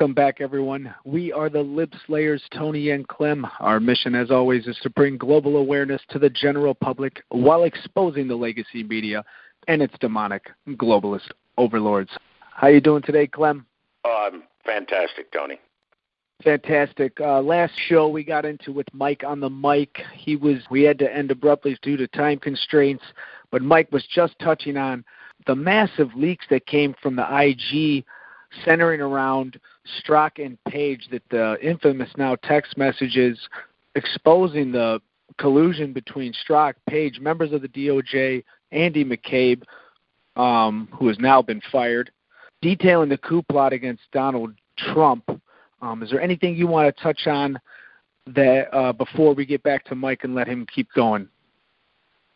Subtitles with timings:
[0.00, 0.94] Welcome back, everyone.
[1.04, 3.46] We are the Lib Slayers, Tony and Clem.
[3.60, 8.26] Our mission, as always, is to bring global awareness to the general public while exposing
[8.26, 9.22] the legacy media
[9.68, 11.28] and its demonic globalist
[11.58, 12.08] overlords.
[12.54, 13.66] How you doing today, Clem?
[14.06, 15.60] Oh, I'm fantastic, Tony.
[16.42, 17.20] Fantastic.
[17.20, 20.00] Uh, last show we got into with Mike on the mic.
[20.14, 23.04] He was we had to end abruptly due to time constraints,
[23.50, 25.04] but Mike was just touching on
[25.46, 28.02] the massive leaks that came from the IG
[28.64, 33.38] centering around Strzok and Page that the infamous now text messages
[33.94, 35.00] exposing the
[35.38, 39.62] collusion between Strzok, Page, members of the DOJ, Andy McCabe,
[40.36, 42.10] um, who has now been fired,
[42.62, 45.24] detailing the coup plot against Donald Trump.
[45.82, 47.58] Um, is there anything you want to touch on
[48.26, 51.28] that uh, before we get back to Mike and let him keep going?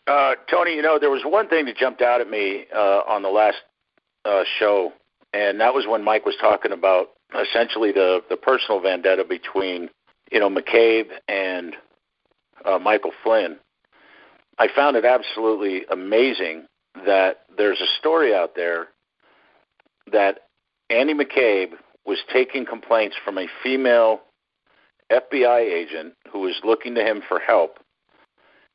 [0.06, 3.22] Uh, Tony, you know there was one thing that jumped out at me uh, on
[3.22, 3.58] the last
[4.24, 4.92] uh, show,
[5.34, 9.90] and that was when Mike was talking about essentially the the personal vendetta between
[10.30, 11.74] you know McCabe and
[12.64, 13.56] uh, Michael Flynn.
[14.58, 16.66] I found it absolutely amazing
[17.06, 18.88] that there's a story out there
[20.12, 20.42] that
[20.90, 21.72] Andy McCabe
[22.06, 24.20] was taking complaints from a female
[25.10, 27.78] FBI agent who was looking to him for help.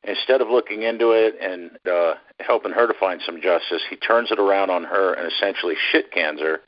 [0.04, 4.30] Instead of looking into it and uh, helping her to find some justice, he turns
[4.30, 6.60] it around on her and essentially shit cans her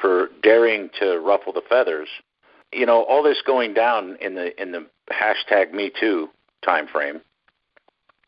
[0.00, 2.08] for daring to ruffle the feathers.
[2.72, 6.28] You know, all this going down in the in the hashtag Me Too
[6.64, 7.20] time frame,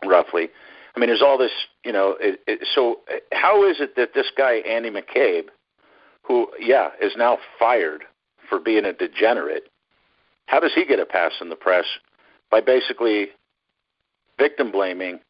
[0.04, 0.48] roughly.
[0.94, 1.52] I mean, there's all this,
[1.84, 2.16] you know.
[2.20, 3.00] It, it, so,
[3.32, 5.44] how is it that this guy Andy McCabe,
[6.22, 8.04] who, yeah, is now fired
[8.48, 9.68] for being a degenerate,
[10.46, 11.84] how does he get a pass in the press
[12.50, 13.28] by basically
[14.42, 15.20] victim blaming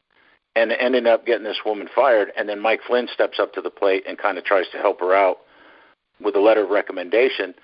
[0.57, 2.33] and ending up getting this woman fired?
[2.37, 5.01] And then Mike Flynn steps up to the plate and kind of tries to help
[5.01, 5.39] her out
[6.23, 7.55] with a letter of recommendation,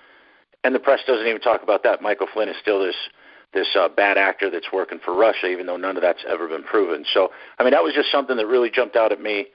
[0.63, 2.01] and the press doesn't even talk about that.
[2.01, 2.95] Michael Flynn is still this
[3.53, 6.61] this uh, bad actor that's working for Russia, even though none of that's ever been
[6.61, 7.03] proven.
[7.13, 9.47] So, I mean, that was just something that really jumped out at me,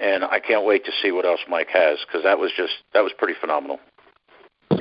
[0.00, 3.02] and I can't wait to see what else Mike has because that was just that
[3.02, 3.78] was pretty phenomenal.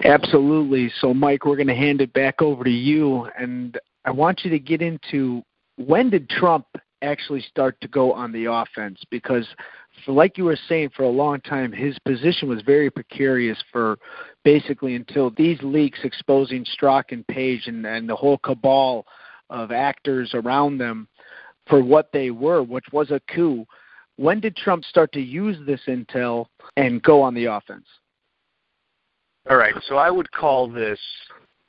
[0.05, 0.91] Absolutely.
[1.01, 4.51] So, Mike, we're going to hand it back over to you, and I want you
[4.51, 5.43] to get into
[5.77, 6.65] when did Trump
[7.01, 9.47] actually start to go on the offense because
[10.07, 13.97] like you were saying, for a long time, his position was very precarious for
[14.43, 19.05] basically until these leaks exposing Strzok and Page and, and the whole cabal
[19.49, 21.07] of actors around them
[21.67, 23.65] for what they were, which was a coup.
[24.15, 26.45] When did Trump start to use this intel
[26.77, 27.85] and go on the offense?
[29.49, 30.99] All right, so I would call this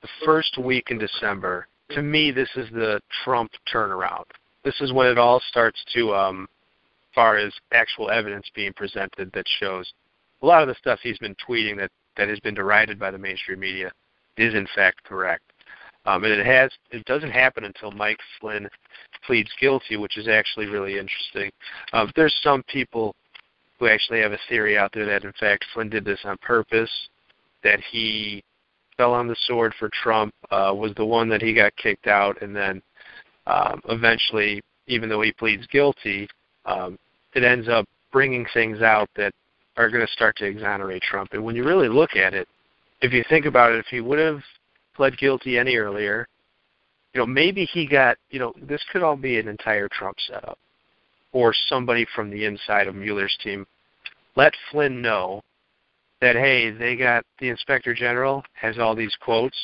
[0.02, 1.66] the first week in December.
[1.94, 4.24] To me, this is the Trump turnaround.
[4.64, 6.48] This is when it all starts to um,
[7.14, 9.92] far as actual evidence being presented that shows
[10.42, 13.18] a lot of the stuff he's been tweeting that that has been derided by the
[13.18, 13.90] mainstream media
[14.36, 15.44] is in fact correct.
[16.04, 18.68] Um, and it has it doesn't happen until Mike Flynn
[19.26, 21.50] pleads guilty, which is actually really interesting.
[21.92, 23.14] Um, there's some people
[23.78, 26.90] who actually have a theory out there that in fact Flynn did this on purpose,
[27.62, 28.42] that he
[29.02, 32.40] fell on the sword for Trump, uh, was the one that he got kicked out,
[32.40, 32.80] and then
[33.48, 36.28] um, eventually, even though he pleads guilty,
[36.66, 36.96] um,
[37.34, 39.32] it ends up bringing things out that
[39.76, 41.30] are going to start to exonerate Trump.
[41.32, 42.46] And when you really look at it,
[43.00, 44.40] if you think about it, if he would have
[44.94, 46.28] pled guilty any earlier,
[47.12, 50.58] you know, maybe he got, you know, this could all be an entire Trump setup
[51.32, 53.66] or somebody from the inside of Mueller's team.
[54.36, 55.42] Let Flynn know
[56.22, 59.56] that, hey, they got the inspector general has all these quotes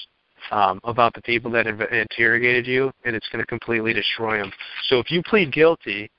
[0.50, 4.52] um, about the people that have interrogated you, and it's going to completely destroy them.
[4.88, 6.10] So if you plead guilty,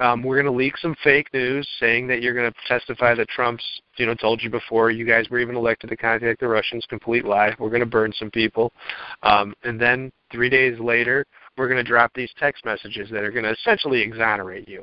[0.00, 3.28] um, we're going to leak some fake news saying that you're going to testify that
[3.30, 3.64] Trump's,
[3.96, 6.84] you know, told you before you guys were even elected to contact the Russians.
[6.88, 7.56] Complete lie.
[7.58, 8.70] We're going to burn some people,
[9.22, 11.24] um, and then three days later,
[11.56, 14.82] we're going to drop these text messages that are going to essentially exonerate you.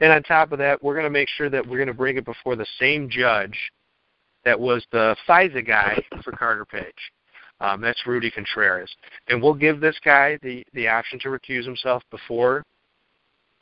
[0.00, 2.16] And on top of that, we're going to make sure that we're going to bring
[2.16, 3.56] it before the same judge
[4.46, 7.12] that was the FISA guy for Carter Page.
[7.60, 8.94] Um, that's Rudy Contreras,
[9.28, 12.62] and we'll give this guy the the option to recuse himself before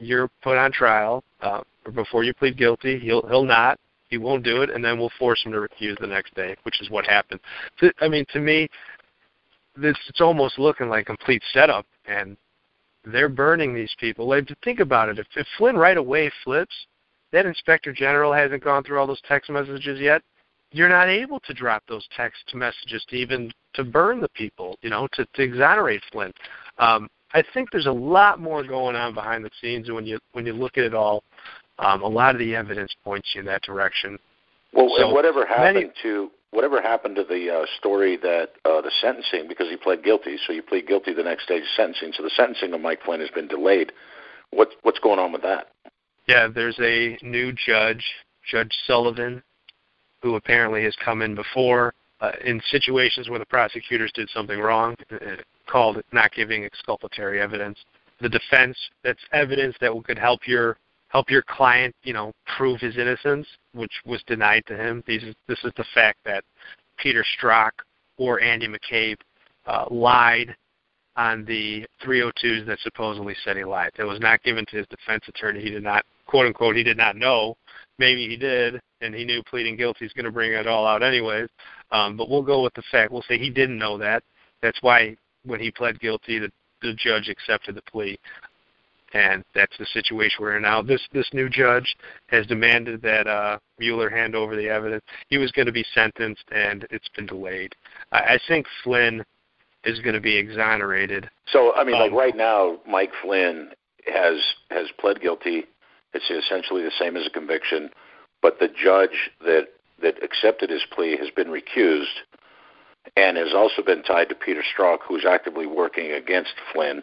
[0.01, 2.99] you're put on trial uh, or before you plead guilty.
[2.99, 3.79] He'll he'll not.
[4.09, 6.81] He won't do it, and then we'll force him to recuse the next day, which
[6.81, 7.41] is what happened.
[8.01, 8.69] I mean, to me,
[9.77, 12.37] this it's almost looking like a complete setup, and
[13.05, 14.29] they're burning these people.
[14.29, 15.19] Like, think about it.
[15.19, 16.75] If, if Flynn right away flips,
[17.33, 20.23] that inspector general hasn't gone through all those text messages yet.
[20.75, 24.91] You're not able to drop those text messages to even to burn the people, you
[24.91, 26.33] know, to, to exonerate Flynn.
[26.79, 30.45] Um, I think there's a lot more going on behind the scenes when you when
[30.45, 31.23] you look at it all.
[31.79, 34.19] Um, a lot of the evidence points you in that direction.
[34.73, 38.91] Well, so whatever happened many, to whatever happened to the uh, story that uh, the
[39.01, 42.13] sentencing because he pled guilty, so you plead guilty the next day to sentencing.
[42.17, 43.93] So the sentencing of Mike Flynn has been delayed.
[44.51, 45.69] What what's going on with that?
[46.27, 48.05] Yeah, there's a new judge,
[48.51, 49.41] Judge Sullivan,
[50.25, 51.93] who apparently has come in before
[52.23, 55.19] uh, in situations where the prosecutors did something wrong, uh,
[55.67, 57.79] called not giving exculpatory evidence.
[58.23, 60.79] The defense that's evidence that could help your
[61.09, 65.05] help your client, you know, prove his innocence, which was denied to him.
[65.07, 66.43] These is, this is the fact that
[66.97, 67.71] Peter Strzok
[68.17, 69.19] or Andy McCabe
[69.67, 70.57] uh, lied
[71.17, 73.91] on the 302s that supposedly said he lied.
[73.97, 75.61] That was not given to his defense attorney.
[75.61, 77.57] He did not, quote unquote, he did not know.
[77.99, 81.03] Maybe he did, and he knew pleading guilty is going to bring it all out
[81.03, 81.49] anyways.
[81.93, 83.13] Um, but we'll go with the fact.
[83.13, 84.23] We'll say he didn't know that.
[84.63, 86.51] That's why when he pled guilty, the,
[86.83, 88.19] the judge accepted the plea
[89.15, 90.83] and that's the situation we're in now.
[90.83, 91.97] This this new judge
[92.27, 95.05] has demanded that uh, Mueller hand over the evidence.
[95.29, 97.75] He was going to be sentenced, and it's been delayed.
[98.13, 99.25] I, I think Flynn
[99.85, 101.31] is going to be exonerated.
[101.47, 103.71] So I mean, um, like right now, Mike Flynn
[104.13, 104.41] has
[104.71, 105.65] has pled guilty.
[106.13, 107.91] It's essentially the same as a conviction,
[108.45, 109.69] but the judge that
[110.03, 112.21] that accepted his plea has been recused
[113.17, 117.03] and has also been tied to Peter Strzok, who's actively working against Flynn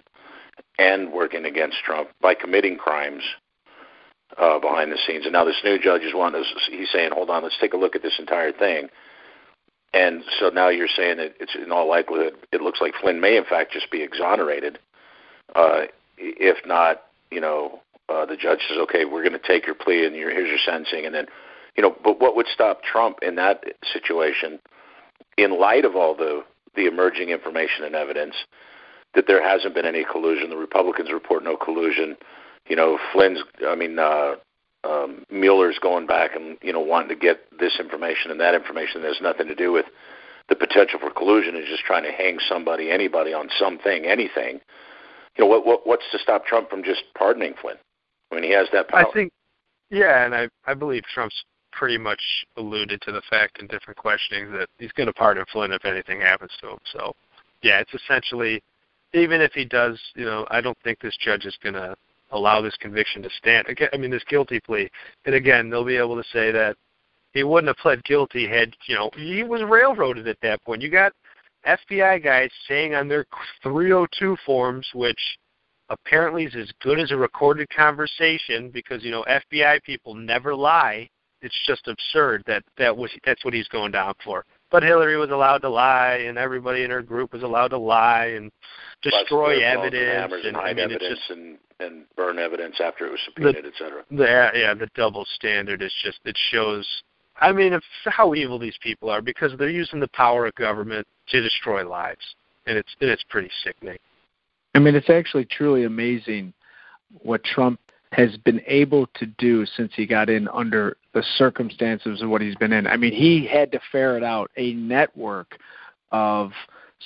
[0.77, 3.23] and working against Trump by committing crimes
[4.37, 5.25] uh, behind the scenes.
[5.25, 6.35] And now this new judge is one.
[6.69, 8.89] He's saying, "Hold on, let's take a look at this entire thing."
[9.95, 13.35] And so now you're saying that it's in all likelihood it looks like Flynn may
[13.35, 14.77] in fact just be exonerated.
[15.55, 15.85] Uh,
[16.17, 17.01] if not,
[17.31, 17.79] you know,
[18.11, 21.05] uh, the judge says, "Okay, we're going to take your plea and here's your sentencing,"
[21.05, 21.27] and then,
[21.75, 23.63] you know, but what would stop Trump in that
[23.93, 24.59] situation,
[25.37, 26.43] in light of all the
[26.75, 28.35] the emerging information and evidence?
[29.13, 30.49] that there hasn't been any collusion.
[30.49, 32.15] The Republicans report no collusion.
[32.67, 34.35] You know, Flynn's, I mean, uh,
[34.83, 39.03] um, Mueller's going back and you know wanting to get this information and that information.
[39.03, 39.85] Has nothing to do with
[40.49, 41.55] the potential for collusion.
[41.55, 44.59] Is just trying to hang somebody, anybody, on something, anything.
[45.37, 47.77] You know, what, what what's to stop Trump from just pardoning Flynn?
[48.31, 49.07] Mean, he has that power.
[49.07, 49.31] I think,
[49.89, 52.21] yeah, and I I believe Trump's pretty much
[52.57, 56.19] alluded to the fact in different questionings that he's going to pardon Flynn if anything
[56.19, 56.79] happens to him.
[56.91, 57.13] So,
[57.61, 58.61] yeah, it's essentially
[59.13, 61.95] even if he does, you know, I don't think this judge is going to
[62.31, 63.67] allow this conviction to stand.
[63.67, 64.89] Again, I mean, this guilty plea,
[65.25, 66.77] and again, they'll be able to say that
[67.33, 70.81] he wouldn't have pled guilty had, you know, he was railroaded at that point.
[70.81, 71.13] You got
[71.67, 73.25] FBI guys saying on their
[73.63, 75.19] 302 forms, which
[75.91, 81.09] apparently is as good as a recorded conversation because you know FBI people never lie.
[81.41, 84.45] It's just absurd that that was that's what he's going down for.
[84.69, 88.27] But Hillary was allowed to lie, and everybody in her group was allowed to lie
[88.37, 88.51] and
[89.01, 93.19] destroy evidence and, and I mean it's just and, and burn evidence after it was
[93.25, 94.03] subpoenaed, et cetera.
[94.09, 96.87] Yeah, the double standard is just it shows.
[97.39, 101.07] I mean, if, how evil these people are because they're using the power of government
[101.29, 102.35] to destroy lives,
[102.67, 103.97] and it's and it's pretty sickening.
[104.73, 106.53] I mean, it's actually truly amazing
[107.21, 107.79] what Trump
[108.13, 112.55] has been able to do since he got in under the circumstances of what he's
[112.55, 112.87] been in.
[112.87, 115.57] I mean, he had to ferret out a network
[116.11, 116.51] of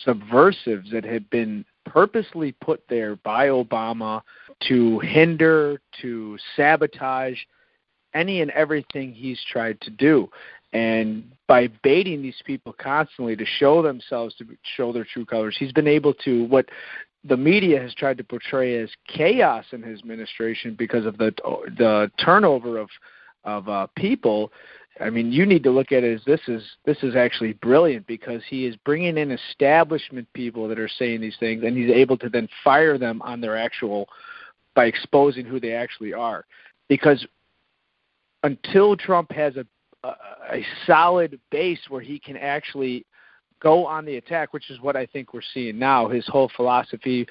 [0.03, 4.21] subversives that had been purposely put there by Obama
[4.67, 7.37] to hinder, to sabotage
[8.13, 10.29] any and everything he's tried to do.
[10.73, 14.45] And by baiting these people constantly to show themselves, to
[14.75, 16.65] show their true colors, he's been able to what
[17.27, 21.33] the media has tried to portray as chaos in his administration because of the
[21.77, 22.89] the turnover of
[23.43, 24.51] of uh, people.
[25.01, 28.07] I mean, you need to look at it as this is this is actually brilliant
[28.07, 32.17] because he is bringing in establishment people that are saying these things, and he's able
[32.17, 34.07] to then fire them on their actual
[34.75, 36.45] by exposing who they actually are.
[36.87, 37.25] Because
[38.43, 39.65] until Trump has a
[40.03, 40.15] a,
[40.57, 43.05] a solid base where he can actually
[43.61, 46.07] go on the attack, which is what I think we're seeing now.
[46.07, 47.27] His whole philosophy,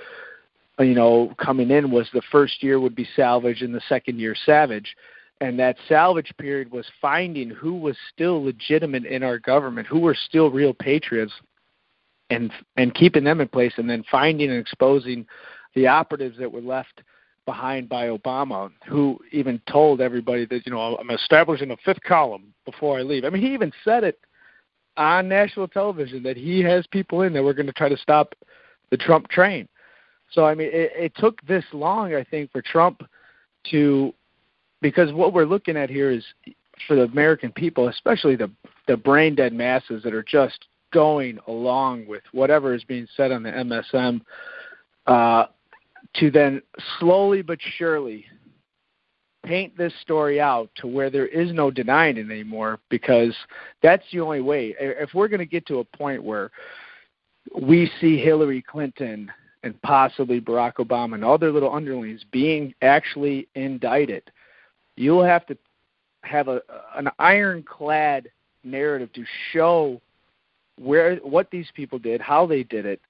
[0.79, 4.35] you know, coming in was the first year would be salvage and the second year
[4.47, 4.95] savage.
[5.41, 10.15] And that salvage period was finding who was still legitimate in our government, who were
[10.15, 11.33] still real patriots,
[12.31, 15.27] and and keeping them in place, and then finding and exposing
[15.75, 17.03] the operatives that were left
[17.47, 22.55] behind by Obama, who even told everybody that you know I'm establishing a fifth column
[22.65, 23.25] before I leave.
[23.25, 24.19] I mean, he even said it
[24.97, 28.35] on national television that he has people in that we're going to try to stop
[28.91, 29.69] the Trump train.
[30.31, 33.03] So I mean, it, it took this long, I think, for Trump
[33.71, 34.13] to,
[34.81, 36.25] because what we're looking at here is
[36.87, 38.51] for the American people, especially the
[38.87, 43.43] the brain dead masses that are just going along with whatever is being said on
[43.43, 44.21] the MSM,
[45.07, 45.47] uh,
[46.15, 46.61] to then
[46.99, 48.27] slowly but surely
[49.45, 53.35] paint this story out to where there is no denying it anymore because
[53.83, 54.75] that's the only way.
[54.79, 56.51] If we're going to get to a point where
[57.61, 59.31] we see Hillary Clinton
[59.63, 64.23] and possibly Barack Obama and all their little underlings being actually indicted,
[64.97, 65.57] you'll have to
[66.23, 66.61] have a
[66.97, 68.31] an ironclad
[68.63, 70.01] narrative to show
[70.81, 73.01] where what these people did, how they did it,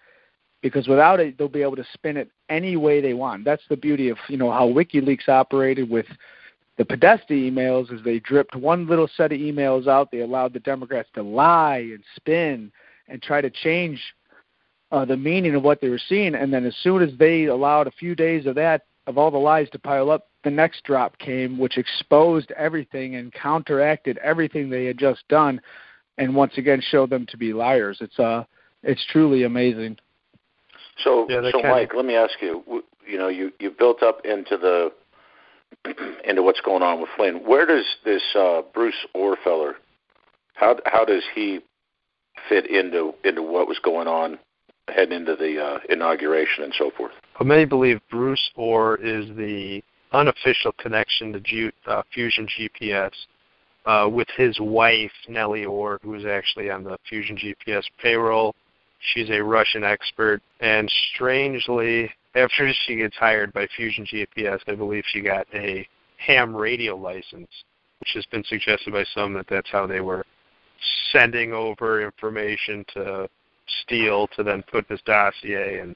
[0.64, 3.44] because without it, they'll be able to spin it any way they want.
[3.44, 6.06] That's the beauty of you know how WikiLeaks operated with
[6.78, 7.92] the Podesta emails.
[7.92, 11.90] Is they dripped one little set of emails out, they allowed the Democrats to lie
[11.92, 12.72] and spin
[13.08, 14.02] and try to change
[14.90, 17.86] uh, the meaning of what they were seeing, and then as soon as they allowed
[17.86, 21.18] a few days of that of all the lies to pile up, the next drop
[21.18, 25.60] came, which exposed everything and counteracted everything they had just done,
[26.16, 27.98] and once again showed them to be liars.
[28.00, 28.44] It's uh,
[28.82, 29.98] it's truly amazing.
[31.02, 31.96] So, yeah, so Mike, of...
[31.96, 32.84] let me ask you.
[33.06, 34.92] You know, you you built up into the
[36.24, 37.36] into what's going on with Flynn.
[37.46, 39.76] Where does this uh, Bruce Ohr feller?
[40.54, 41.60] How how does he
[42.48, 44.38] fit into into what was going on
[44.88, 47.12] heading into the uh, inauguration and so forth?
[47.38, 49.82] Well, many believe Bruce Ohr is the
[50.12, 53.10] unofficial connection to Ju- uh, Fusion GPS
[53.86, 58.54] uh, with his wife Nellie Ohr, who is actually on the Fusion GPS payroll.
[59.12, 65.04] She's a Russian expert, and strangely, after she gets hired by Fusion GPS, I believe
[65.06, 67.50] she got a ham radio license,
[68.00, 70.24] which has been suggested by some that that's how they were
[71.12, 73.28] sending over information to
[73.82, 75.94] Steele to then put this dossier and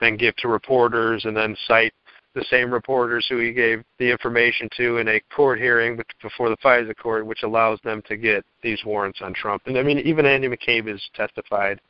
[0.00, 1.92] then give to reporters and then cite
[2.34, 6.56] the same reporters who he gave the information to in a court hearing before the
[6.56, 9.62] FISA court, which allows them to get these warrants on Trump.
[9.66, 11.80] And I mean, even Andy McCabe has testified.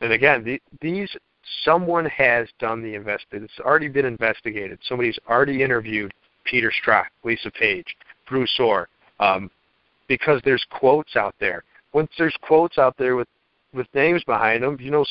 [0.00, 1.14] And again, the, these
[1.64, 3.44] someone has done the investigation.
[3.44, 4.78] It's already been investigated.
[4.82, 6.12] Somebody's already interviewed
[6.44, 7.96] Peter Strzok, Lisa Page,
[8.28, 8.88] Bruce Ohr,
[9.20, 9.50] um,
[10.08, 11.64] because there's quotes out there.
[11.92, 13.28] Once there's quotes out there with
[13.74, 15.04] with names behind them, you know,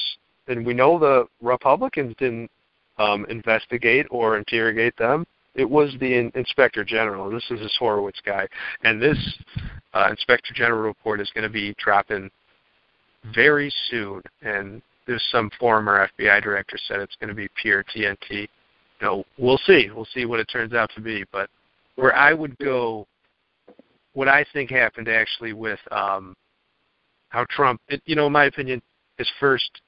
[0.48, 2.50] and we know the Republicans didn't
[2.98, 5.26] um, investigate or interrogate them.
[5.54, 7.30] It was the in- inspector general.
[7.30, 8.48] This is this Horowitz guy,
[8.84, 9.18] and this
[9.94, 12.30] uh, inspector general report is going to be dropping
[13.34, 14.22] very soon.
[14.42, 18.18] And there's some former FBI director said it's going to be pure TNT.
[18.32, 18.48] You
[19.02, 19.90] know, we'll see.
[19.94, 21.24] We'll see what it turns out to be.
[21.32, 21.50] But
[21.96, 23.08] where I would go,
[24.14, 26.36] what I think happened actually with um,
[27.30, 28.82] how Trump, it, you know, in my opinion,
[29.18, 29.82] his first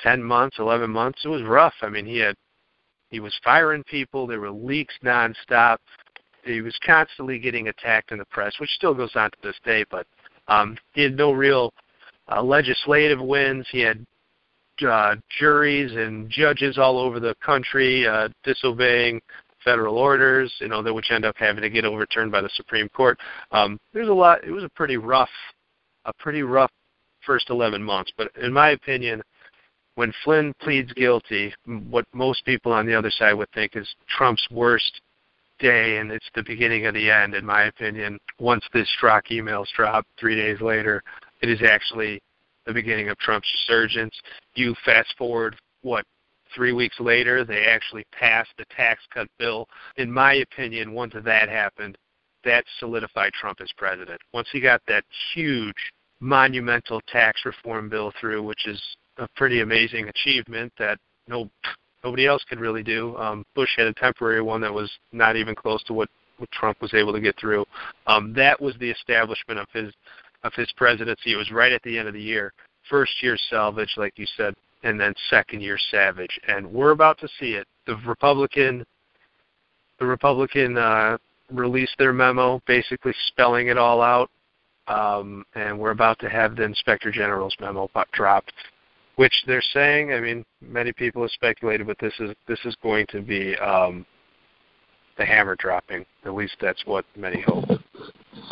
[0.00, 1.74] 10 months, 11 months, it was rough.
[1.82, 2.34] I mean, he had
[3.10, 5.78] he was firing people, there were leaks nonstop.
[6.44, 9.84] He was constantly getting attacked in the press, which still goes on to this day,
[9.90, 10.06] but
[10.48, 11.72] um he had no real
[12.30, 13.66] uh, legislative wins.
[13.70, 14.04] He had
[14.86, 19.20] uh, juries and judges all over the country uh, disobeying
[19.64, 22.88] federal orders, you know, that which end up having to get overturned by the Supreme
[22.88, 23.18] Court.
[23.52, 24.42] Um, there's a lot.
[24.44, 25.28] It was a pretty rough,
[26.06, 26.70] a pretty rough
[27.26, 28.10] first 11 months.
[28.16, 29.22] But in my opinion,
[29.96, 31.52] when Flynn pleads guilty,
[31.90, 35.02] what most people on the other side would think is Trump's worst
[35.58, 38.18] day, and it's the beginning of the end, in my opinion.
[38.38, 41.02] Once this Strzok emails drop three days later,
[41.40, 42.20] it is actually
[42.66, 44.14] the beginning of Trump's resurgence.
[44.54, 46.04] You fast forward, what,
[46.54, 49.66] three weeks later, they actually passed the tax cut bill.
[49.96, 51.96] In my opinion, once that happened,
[52.44, 54.20] that solidified Trump as president.
[54.32, 55.04] Once he got that
[55.34, 55.74] huge,
[56.20, 58.80] monumental tax reform bill through, which is
[59.18, 61.48] a pretty amazing achievement that no
[62.04, 63.16] nobody else could really do.
[63.16, 66.80] Um, Bush had a temporary one that was not even close to what, what Trump
[66.80, 67.66] was able to get through.
[68.06, 69.92] Um, that was the establishment of his
[70.42, 71.32] of his presidency.
[71.32, 72.52] It was right at the end of the year.
[72.88, 76.38] First year salvage, like you said, and then second year savage.
[76.48, 77.66] And we're about to see it.
[77.86, 78.84] The Republican
[79.98, 81.18] the Republican uh,
[81.52, 84.30] released their memo, basically spelling it all out.
[84.88, 88.52] Um, and we're about to have the Inspector General's memo dropped
[89.20, 90.14] which they're saying.
[90.14, 94.06] I mean, many people have speculated, but this is this is going to be um,
[95.18, 96.06] the hammer dropping.
[96.24, 97.66] At least that's what many hope.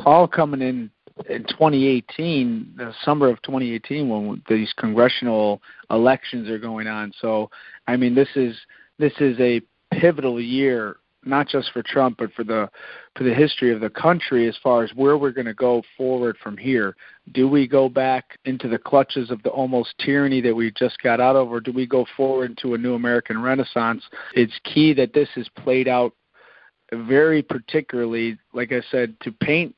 [0.04, 0.90] All coming in
[1.28, 5.60] in 2018, the summer of 2018, when these congressional
[5.90, 7.12] elections are going on.
[7.20, 7.50] So,
[7.86, 8.56] I mean, this is
[8.98, 9.60] this is a
[9.92, 12.68] pivotal year not just for Trump, but for the
[13.16, 16.36] for the history of the country as far as where we're going to go forward
[16.42, 16.96] from here.
[17.32, 21.20] Do we go back into the clutches of the almost tyranny that we just got
[21.20, 24.02] out of, or do we go forward to a new American Renaissance?
[24.34, 26.14] It's key that this is played out
[26.92, 29.74] very particularly, like I said, to paint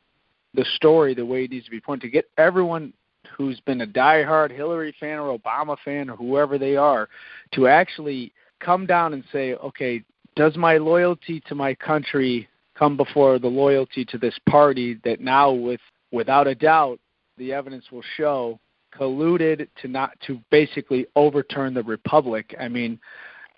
[0.54, 2.92] the story the way it needs to be pointed, to get everyone
[3.36, 7.08] who's been a diehard Hillary fan or Obama fan or whoever they are
[7.52, 10.02] to actually come down and say, okay,
[10.36, 15.52] does my loyalty to my country come before the loyalty to this party that now,
[15.52, 15.80] with
[16.12, 16.98] without a doubt,
[17.36, 18.58] the evidence will show
[18.98, 22.54] colluded to not to basically overturn the republic.
[22.58, 22.98] I mean,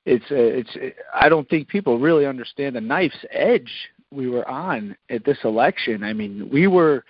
[0.05, 3.73] it's it's I don't think people really understand the knife's edge
[4.13, 6.03] we were on at this election.
[6.05, 7.05] I mean, we were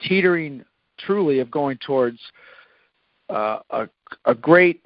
[0.00, 0.64] teetering
[0.98, 2.18] truly of going towards
[3.28, 3.88] uh, a
[4.24, 4.82] a great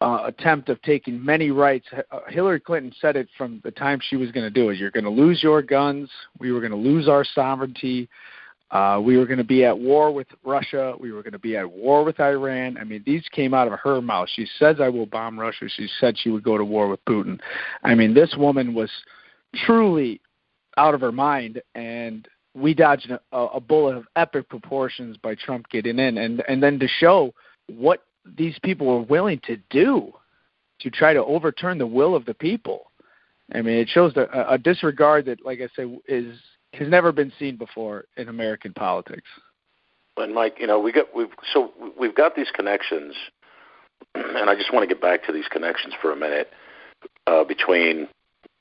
[0.00, 1.86] uh, attempt of taking many rights.
[2.10, 4.78] Uh, Hillary Clinton said it from the time she was going to do it.
[4.78, 6.10] You're going to lose your guns.
[6.38, 8.08] We were going to lose our sovereignty.
[8.72, 10.94] Uh, we were going to be at war with Russia.
[10.98, 12.76] We were going to be at war with Iran.
[12.78, 14.28] I mean, these came out of her mouth.
[14.34, 15.66] She says, I will bomb Russia.
[15.68, 17.38] She said she would go to war with Putin.
[17.84, 18.90] I mean, this woman was
[19.64, 20.20] truly
[20.76, 25.68] out of her mind, and we dodged a, a bullet of epic proportions by Trump
[25.68, 26.18] getting in.
[26.18, 27.34] And, and then to show
[27.66, 28.04] what
[28.36, 30.12] these people were willing to do
[30.80, 32.90] to try to overturn the will of the people.
[33.54, 36.36] I mean, it shows the, a disregard that, like I say, is
[36.72, 39.28] has never been seen before in American politics.
[40.18, 43.14] And Mike, you know, we got we've so we've got these connections,
[44.14, 46.50] and I just want to get back to these connections for a minute
[47.26, 48.08] uh, between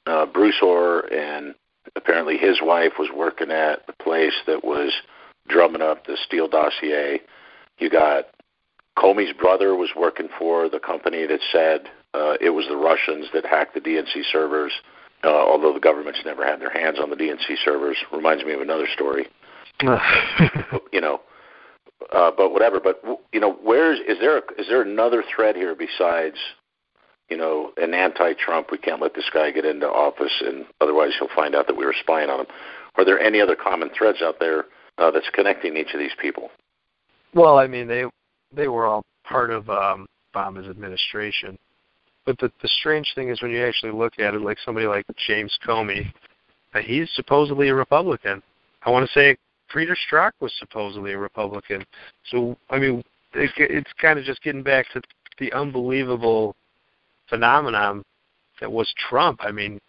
[0.06, 1.56] uh, Bruce Ohr and
[1.96, 4.94] apparently his wife was working at the place that was
[5.48, 7.22] drumming up the Steele dossier.
[7.80, 8.25] You got
[8.98, 13.46] Comey's brother was working for the company that said uh, it was the Russians that
[13.46, 14.72] hacked the DNC servers,
[15.24, 17.98] uh, although the government's never had their hands on the DNC servers.
[18.12, 19.27] Reminds me of another story.
[20.94, 21.20] you know,
[22.14, 22.79] uh, but whatever.
[22.79, 23.01] But
[23.34, 26.38] you know, where is is there a, is there another thread here besides
[27.29, 28.68] you know an anti-Trump?
[28.72, 31.85] We can't let this guy get into office, and otherwise he'll find out that we
[31.85, 32.48] were spying on him.
[32.98, 34.66] Are there any other common threads out there
[34.98, 36.50] uh, that's connecting each of these people?
[37.33, 38.05] Well, I mean, they
[38.53, 41.57] they were all part of um, Obama's administration.
[42.25, 45.05] But the the strange thing is when you actually look at it, like somebody like
[45.27, 46.11] James Comey,
[46.74, 48.42] uh, he's supposedly a Republican.
[48.83, 49.38] I want to say
[49.74, 51.85] Peter Strzok was supposedly a Republican.
[52.31, 55.01] So I mean, it, it's kind of just getting back to
[55.40, 56.55] the unbelievable
[57.29, 58.03] phenomenon
[58.59, 59.40] that was Trump.
[59.44, 59.79] I mean,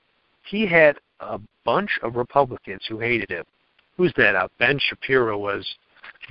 [0.48, 3.44] he had a bunch of Republicans who hated him.
[3.96, 4.36] Who's that?
[4.36, 5.66] Uh, ben Shapiro was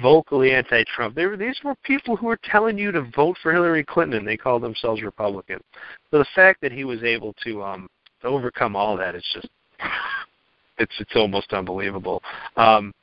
[0.02, 1.16] vocally anti-Trump.
[1.16, 4.28] They were these were people who were telling you to vote for Hillary Clinton, and
[4.28, 5.60] they called themselves Republican.
[6.12, 7.90] So the fact that he was able to um,
[8.24, 9.48] overcome all that is just
[10.78, 12.22] it's it's almost unbelievable.
[12.58, 12.94] Um,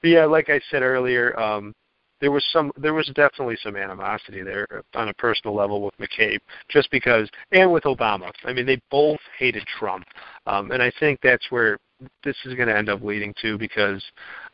[0.00, 1.74] but yeah, like I said earlier, um,
[2.20, 6.40] there was some there was definitely some animosity there on a personal level with McCabe,
[6.68, 8.30] just because, and with Obama.
[8.44, 10.04] I mean, they both hated Trump,
[10.46, 11.78] um, and I think that's where
[12.24, 14.02] this is going to end up leading to because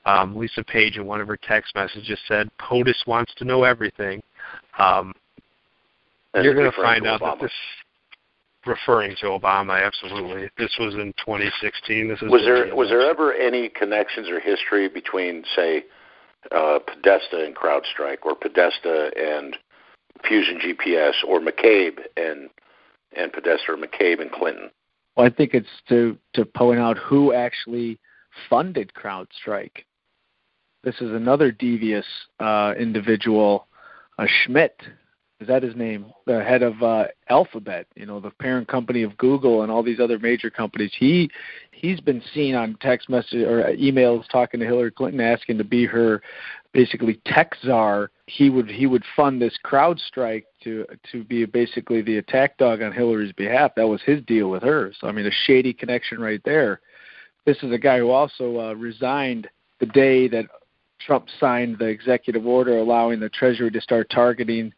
[0.06, 4.22] um, Lisa Page in one of her text messages said POTUS wants to know everything.
[4.78, 5.12] Um,
[6.34, 7.52] you're going to find out that this
[8.66, 9.84] referring to Obama.
[9.84, 12.08] Absolutely, this was in 2016.
[12.08, 15.84] This is was there was there ever any connections or history between, say,
[16.52, 19.56] uh, Podesta and CrowdStrike, or Podesta and
[20.26, 22.50] Fusion GPS, or McCabe and
[23.16, 24.70] and Podesta, or McCabe and Clinton?
[25.16, 27.98] Well, I think it's to to point out who actually
[28.48, 29.84] funded CrowdStrike.
[30.82, 32.04] This is another devious
[32.40, 33.66] uh, individual,
[34.18, 34.76] uh, Schmidt.
[35.44, 36.06] Is that his name?
[36.24, 40.00] The head of uh, Alphabet, you know, the parent company of Google and all these
[40.00, 40.90] other major companies.
[40.98, 41.30] He
[41.70, 45.84] he's been seen on text message or emails talking to Hillary Clinton, asking to be
[45.84, 46.22] her
[46.72, 48.10] basically tech czar.
[48.24, 52.90] He would he would fund this CrowdStrike to to be basically the attack dog on
[52.90, 53.72] Hillary's behalf.
[53.76, 54.94] That was his deal with her.
[54.98, 56.80] So I mean, a shady connection right there.
[57.44, 59.46] This is a guy who also uh, resigned
[59.78, 60.46] the day that
[61.00, 64.72] Trump signed the executive order allowing the Treasury to start targeting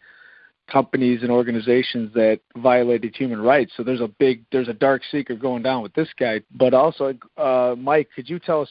[0.71, 3.73] companies and organizations that violated human rights.
[3.77, 6.43] So there's a big, there's a dark secret going down with this guy.
[6.55, 8.71] But also, uh, Mike, could you tell us?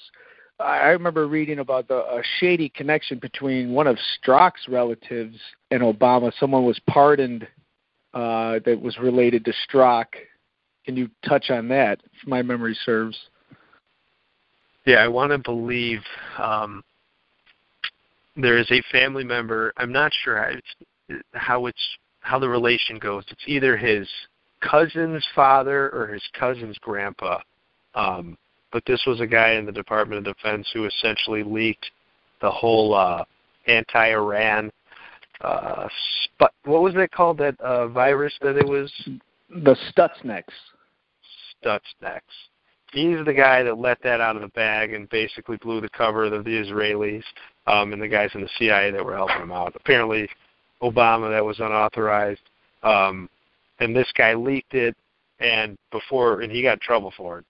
[0.58, 5.38] I remember reading about the a shady connection between one of Strzok's relatives
[5.72, 6.32] and Obama.
[6.40, 7.46] Someone was pardoned
[8.14, 10.06] uh, that was related to Strzok.
[10.86, 13.18] Can you touch on that, if my memory serves?
[14.86, 16.00] Yeah, I want to believe
[16.38, 16.84] um,
[18.38, 19.74] there is a family member.
[19.78, 20.68] I'm not sure it's,
[21.34, 23.24] how it's how the relation goes.
[23.30, 24.08] It's either his
[24.62, 27.40] cousin's father or his cousin's grandpa.
[27.94, 28.38] Um,
[28.72, 31.90] but this was a guy in the Department of Defense who essentially leaked
[32.42, 33.24] the whole uh,
[33.68, 34.72] anti-Iran.
[35.42, 35.88] Uh,
[36.66, 37.38] what was it called?
[37.38, 38.92] That uh, virus that it was.
[39.50, 40.44] The Stuxnet.
[41.64, 42.20] Stuxnet.
[42.92, 46.26] He's the guy that let that out of the bag and basically blew the cover
[46.26, 47.24] of the Israelis
[47.68, 49.76] um, and the guys in the CIA that were helping him out.
[49.76, 50.30] Apparently,
[50.82, 52.42] Obama that was unauthorized,
[52.84, 53.30] um,
[53.80, 54.96] and this guy leaked it,
[55.40, 57.46] and before and he got in trouble for it.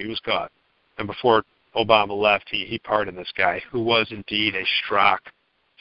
[0.00, 0.50] He was caught,
[0.98, 1.44] and before
[1.76, 5.18] Obama left, he he pardoned this guy who was indeed a Strzok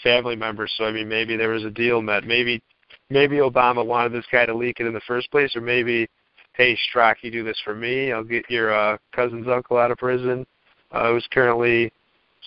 [0.04, 0.67] family member.
[0.77, 2.25] So I mean, maybe there was a deal met.
[2.25, 2.62] Maybe
[3.10, 6.08] maybe Obama wanted this guy to leak it in the first place, or maybe,
[6.54, 9.97] hey Strzok, you do this for me, I'll get your uh, cousin's uncle out of
[9.97, 10.45] prison,
[10.91, 11.91] uh, who's currently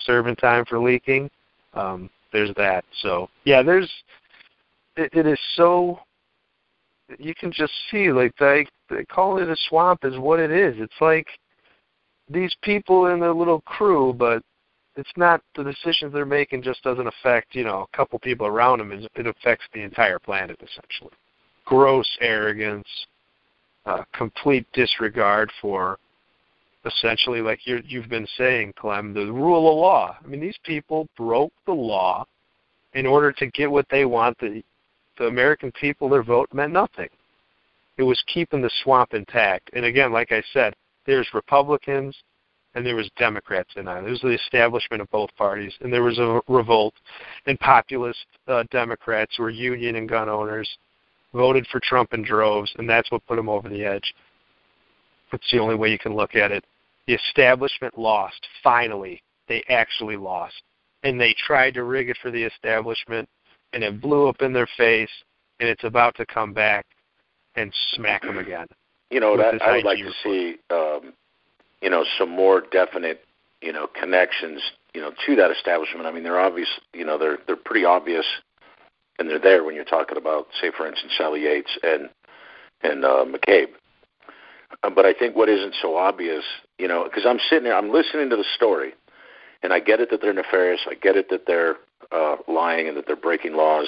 [0.05, 1.29] serving time for leaking.
[1.73, 2.83] Um, there's that.
[3.01, 3.89] So yeah, there's
[4.95, 5.99] it, it is so
[7.19, 10.75] you can just see like they they call it a swamp is what it is.
[10.77, 11.27] It's like
[12.29, 14.41] these people in their little crew, but
[14.95, 18.79] it's not the decisions they're making just doesn't affect you know a couple people around
[18.79, 18.91] them.
[19.15, 21.13] It affects the entire planet essentially.
[21.65, 22.87] Gross arrogance,
[23.85, 25.97] uh, complete disregard for
[26.85, 30.17] essentially like you you've been saying, Clem, the rule of law.
[30.23, 32.25] I mean, these people broke the law
[32.93, 34.37] in order to get what they want.
[34.39, 34.63] The
[35.17, 37.09] the American people, their vote meant nothing.
[37.97, 39.69] It was keeping the swamp intact.
[39.73, 40.73] And again, like I said,
[41.05, 42.15] there's Republicans
[42.75, 44.01] and there was Democrats in on it.
[44.01, 46.93] There was the establishment of both parties, and there was a revolt.
[47.45, 50.69] And populist uh, Democrats who were union and gun owners
[51.33, 54.13] voted for Trump in droves, and that's what put him over the edge.
[55.31, 56.65] That's the only way you can look at it.
[57.07, 58.45] The establishment lost.
[58.61, 60.61] Finally, they actually lost,
[61.03, 63.29] and they tried to rig it for the establishment,
[63.75, 65.09] and it blew up in their face,
[65.59, 66.87] and it's about to come back
[67.55, 68.65] and smack them again.
[69.11, 71.13] You know, that, I would like to see, um,
[71.81, 73.23] you know, some more definite,
[73.61, 74.61] you know, connections,
[74.93, 76.07] you know, to that establishment.
[76.07, 78.25] I mean, they're obvious, you know, they're they're pretty obvious,
[79.19, 82.09] and they're there when you're talking about, say, for instance, Sally Yates and
[82.81, 83.67] and uh, McCabe.
[84.83, 86.43] Uh, but I think what isn't so obvious,
[86.79, 88.93] you know, because I'm sitting there, I'm listening to the story,
[89.63, 90.81] and I get it that they're nefarious.
[90.89, 91.75] I get it that they're
[92.11, 93.87] uh, lying and that they're breaking laws,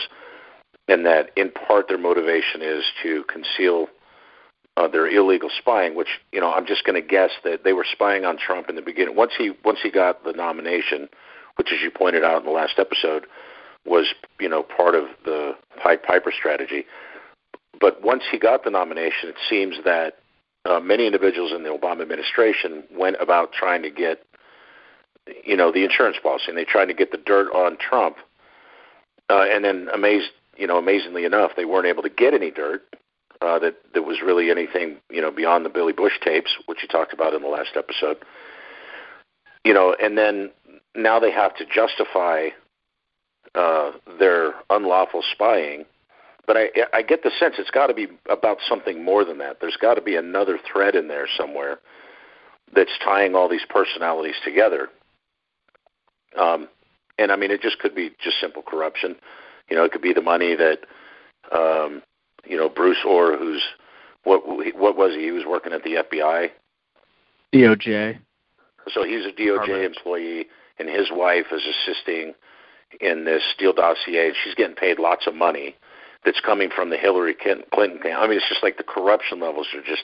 [0.88, 3.88] and that in part their motivation is to conceal
[4.78, 5.96] uh, their illegal spying.
[5.96, 8.76] Which you know, I'm just going to guess that they were spying on Trump in
[8.76, 9.16] the beginning.
[9.16, 11.10] Once he once he got the nomination,
[11.56, 13.26] which, as you pointed out in the last episode,
[13.86, 16.86] was you know part of the Pied Piper strategy.
[17.80, 20.16] But once he got the nomination, it seems that
[20.66, 24.24] uh, many individuals in the Obama administration went about trying to get
[25.44, 28.18] you know, the insurance policy, and they tried to get the dirt on Trump.
[29.30, 32.84] Uh, and then, amazed, you know, amazingly enough, they weren't able to get any dirt
[33.42, 36.88] uh, that that was really anything, you know, beyond the Billy Bush tapes, which you
[36.88, 38.18] talked about in the last episode.
[39.64, 40.52] You know, and then
[40.96, 42.50] now they have to justify
[43.54, 45.86] uh, their unlawful spying.
[46.46, 49.58] But I, I get the sense it's got to be about something more than that.
[49.60, 51.80] There's got to be another thread in there somewhere
[52.74, 54.90] that's tying all these personalities together.
[56.36, 56.68] Um,
[57.18, 59.16] and I mean, it just could be just simple corruption.
[59.70, 60.80] You know, it could be the money that,
[61.52, 62.02] um,
[62.46, 63.64] you know, Bruce Ohr, who's
[64.24, 64.46] what
[64.78, 65.24] what was he?
[65.24, 66.52] He was working at the FBI,
[67.54, 68.20] DOJ.
[68.94, 70.48] So he's a DOJ employee,
[70.80, 72.34] and his wife is assisting
[73.02, 75.76] in this Steele dossier, and she's getting paid lots of money
[76.24, 78.20] that's coming from the Hillary Clinton camp.
[78.20, 80.04] I mean, it's just like the corruption levels are just.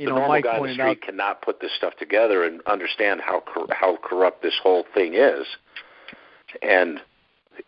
[0.00, 2.42] You the know, normal Mike guy in the street out cannot put this stuff together
[2.42, 5.46] and understand how cor- how corrupt this whole thing is
[6.62, 7.00] and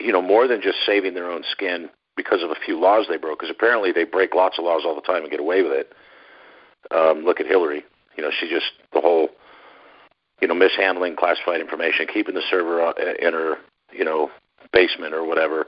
[0.00, 3.16] you know more than just saving their own skin because of a few laws they
[3.16, 3.40] broke.
[3.40, 5.92] Because apparently they break lots of laws all the time and get away with it.
[6.90, 7.84] Um, look at Hillary.
[8.16, 9.28] You know, she just the whole
[10.40, 13.56] you know mishandling classified information, keeping the server uh, in her
[13.92, 14.30] you know
[14.72, 15.66] basement or whatever,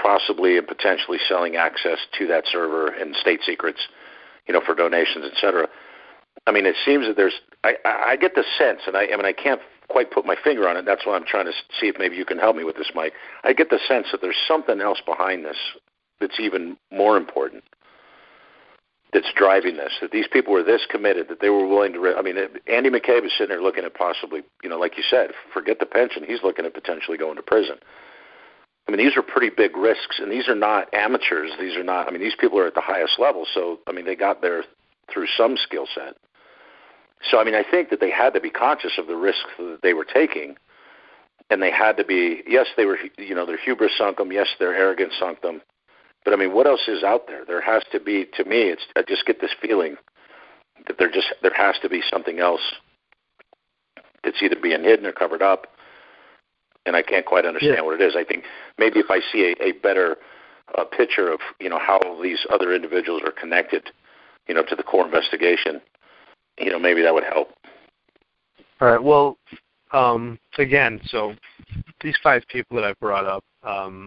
[0.00, 3.80] possibly and potentially selling access to that server and state secrets,
[4.46, 5.68] you know, for donations, etc.
[6.46, 7.40] I mean, it seems that there's.
[7.62, 10.68] I, I get the sense, and I, I mean, I can't quite put my finger
[10.68, 10.84] on it.
[10.84, 13.12] That's why I'm trying to see if maybe you can help me with this, Mike.
[13.42, 15.56] I get the sense that there's something else behind this
[16.20, 17.64] that's even more important
[19.14, 19.92] that's driving this.
[20.00, 22.14] That these people were this committed that they were willing to.
[22.16, 25.30] I mean, Andy McCabe is sitting there looking at possibly, you know, like you said,
[25.54, 26.24] forget the pension.
[26.26, 27.76] He's looking at potentially going to prison.
[28.86, 31.50] I mean, these are pretty big risks, and these are not amateurs.
[31.58, 32.06] These are not.
[32.06, 33.46] I mean, these people are at the highest level.
[33.54, 34.64] So, I mean, they got there
[35.12, 36.16] through some skill set.
[37.30, 39.80] So, I mean, I think that they had to be conscious of the risks that
[39.82, 40.56] they were taking,
[41.48, 42.42] and they had to be.
[42.46, 42.98] Yes, they were.
[43.16, 44.32] You know, their hubris sunk them.
[44.32, 45.62] Yes, their arrogance sunk them.
[46.24, 47.44] But I mean, what else is out there?
[47.46, 48.26] There has to be.
[48.36, 49.96] To me, it's I just get this feeling
[50.86, 52.74] that there just there has to be something else
[54.22, 55.66] that's either being hidden or covered up,
[56.86, 57.82] and I can't quite understand Yeah.
[57.82, 58.16] what it is.
[58.16, 58.44] I think
[58.78, 60.16] maybe if I see a, a better
[60.76, 63.90] uh, picture of you know how these other individuals are connected,
[64.48, 65.80] you know, to the core investigation,
[66.58, 67.50] you know, maybe that would help.
[68.80, 69.02] All right.
[69.02, 69.36] Well,
[69.92, 71.34] um, again, so
[72.02, 74.06] these five people that I've brought up, um,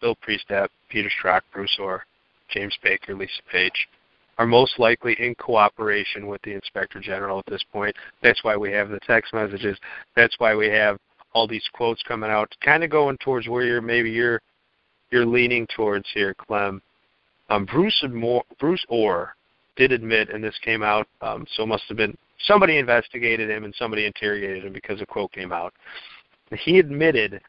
[0.00, 2.04] Bill Priestap, Peter Strzok, Bruce Ohr,
[2.48, 3.88] James Baker, Lisa Page,
[4.38, 7.94] are most likely in cooperation with the inspector general at this point.
[8.22, 9.78] That's why we have the text messages.
[10.14, 10.98] That's why we have
[11.36, 14.40] all these quotes coming out, kind of going towards where you're maybe you're
[15.10, 16.80] you're leaning towards here, Clem.
[17.50, 19.36] Um, Bruce Moore, Bruce Ohr
[19.76, 23.74] did admit, and this came out, um, so must have been somebody investigated him and
[23.78, 25.74] somebody interrogated him because a quote came out.
[26.58, 27.42] He admitted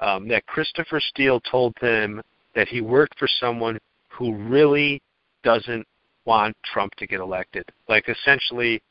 [0.00, 2.22] um, that Christopher Steele told him
[2.54, 5.02] that he worked for someone who really
[5.44, 5.86] doesn't
[6.24, 7.66] want Trump to get elected.
[7.86, 8.82] Like essentially,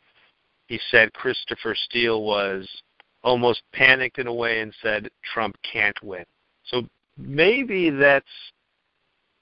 [0.68, 2.70] he said Christopher Steele was
[3.26, 6.24] almost panicked in a way and said Trump can't win.
[6.66, 6.84] So
[7.18, 8.26] maybe that's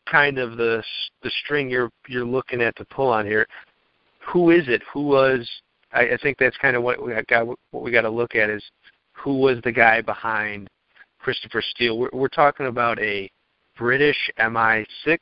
[0.10, 0.82] kind of the
[1.22, 3.46] the string you're you're looking at to pull on here.
[4.32, 4.82] Who is it?
[4.94, 5.48] Who was?
[5.92, 7.46] I, I think that's kind of what we got.
[7.46, 8.64] What we got to look at is
[9.12, 10.70] who was the guy behind
[11.20, 11.98] Christopher Steele.
[11.98, 13.30] We're, we're talking about a
[13.78, 15.18] British MI6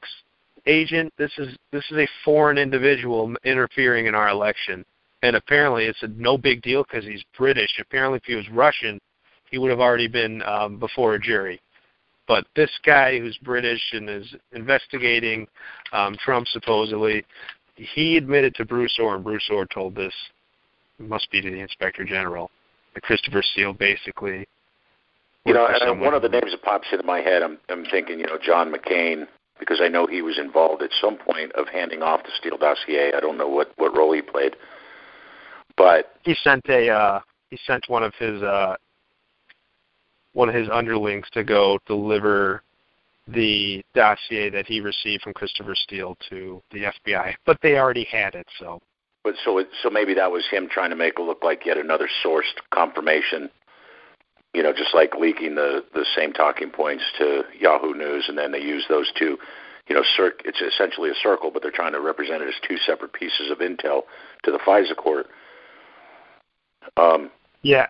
[0.68, 1.12] agent.
[1.18, 4.86] This is this is a foreign individual interfering in our election,
[5.24, 7.80] and apparently it's a no big deal because he's British.
[7.80, 9.00] Apparently, if he was Russian,
[9.50, 11.62] he would have already been um, before a jury.
[12.28, 15.48] But this guy who's British and is investigating
[15.92, 17.26] um, Trump supposedly,
[17.76, 20.14] he admitted to Bruce Ohr, and Bruce Ohr told this
[21.00, 22.50] must be to the Inspector General
[22.94, 24.48] that Christopher Steele basically
[25.46, 28.20] you know, and one of the names that pops into my head, I'm, I'm thinking,
[28.20, 29.26] you know, John McCain,
[29.60, 33.12] because I know he was involved at some point of handing off the Steele dossier.
[33.16, 34.56] I don't know what what role he played,
[35.78, 38.76] but he sent a uh, he sent one of his uh,
[40.34, 42.64] one of his underlings to go deliver
[43.28, 48.36] the dossier that he received from Christopher Steele to the FBI, but they already had
[48.36, 48.82] it, so.
[49.24, 51.78] But so it, so maybe that was him trying to make it look like yet
[51.78, 52.42] another sourced
[52.74, 53.50] confirmation
[54.54, 58.52] you know, just like leaking the the same talking points to Yahoo News, and then
[58.52, 59.38] they use those two.
[59.88, 62.78] You know, cir- it's essentially a circle, but they're trying to represent it as two
[62.86, 64.04] separate pieces of intel
[64.44, 65.28] to the FISA court.
[66.98, 67.88] Um, yeah.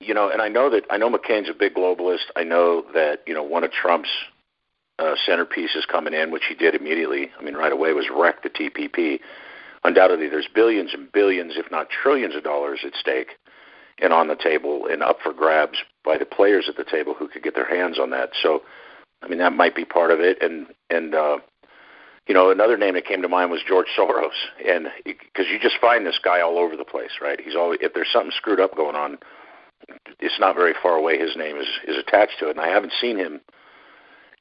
[0.00, 2.30] You know, and I know that I know McCain's a big globalist.
[2.34, 4.08] I know that you know one of Trump's
[4.98, 7.30] uh, centerpieces coming in, which he did immediately.
[7.38, 9.20] I mean, right away was wreck the TPP.
[9.84, 13.36] Undoubtedly, there's billions and billions, if not trillions, of dollars at stake
[14.00, 17.28] and on the table and up for grabs by the players at the table who
[17.28, 18.30] could get their hands on that.
[18.42, 18.62] So,
[19.22, 20.42] I mean, that might be part of it.
[20.42, 21.38] And and uh,
[22.30, 24.30] you know, another name that came to mind was George Soros,
[24.64, 27.40] and because you just find this guy all over the place, right?
[27.40, 29.18] He's always if there's something screwed up going on,
[30.20, 31.18] it's not very far away.
[31.18, 33.40] His name is is attached to it, and I haven't seen him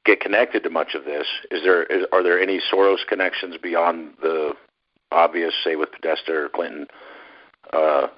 [0.05, 1.25] get connected to much of this.
[1.49, 4.53] Is there is, are there any Soros connections beyond the
[5.11, 6.85] obvious, say with Podesta or Clinton?
[7.73, 8.09] Uh,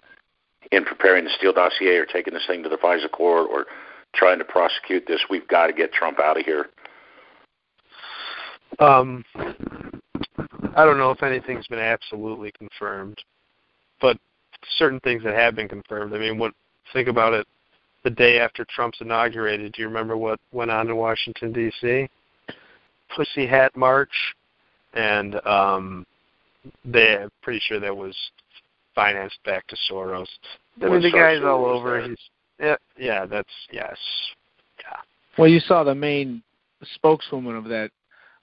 [0.74, 3.68] in preparing the Steele dossier or taking this thing to the FISA court or
[4.14, 5.22] trying to prosecute this.
[5.30, 6.68] We've got to get Trump out of here.
[8.80, 9.24] Um,
[10.76, 13.18] I don't know if anything's been absolutely confirmed,
[14.02, 14.18] but
[14.78, 16.14] certain things that have been confirmed.
[16.14, 16.54] I mean, what
[16.94, 17.48] think about it?
[18.04, 22.10] The day after Trump's inaugurated, do you remember what went on in Washington D.C.?
[23.16, 24.10] Pussy Hat March,
[24.94, 26.06] and um,
[26.86, 28.16] they I'm pretty sure that was
[28.96, 30.28] financed back to Soros.
[30.82, 32.02] I mean, the guy's all over.
[32.02, 32.18] He's
[32.60, 33.26] yeah, yeah.
[33.26, 33.98] That's yes,
[34.80, 34.98] yeah.
[35.38, 36.42] Well, you saw the main
[36.96, 37.92] spokeswoman of that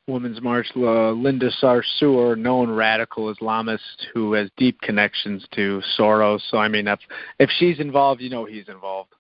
[0.09, 3.79] women's march, uh, Linda Sarsour, known radical Islamist
[4.13, 6.41] who has deep connections to Soros.
[6.51, 6.99] So I mean, if
[7.39, 9.13] if she's involved, you know he's involved.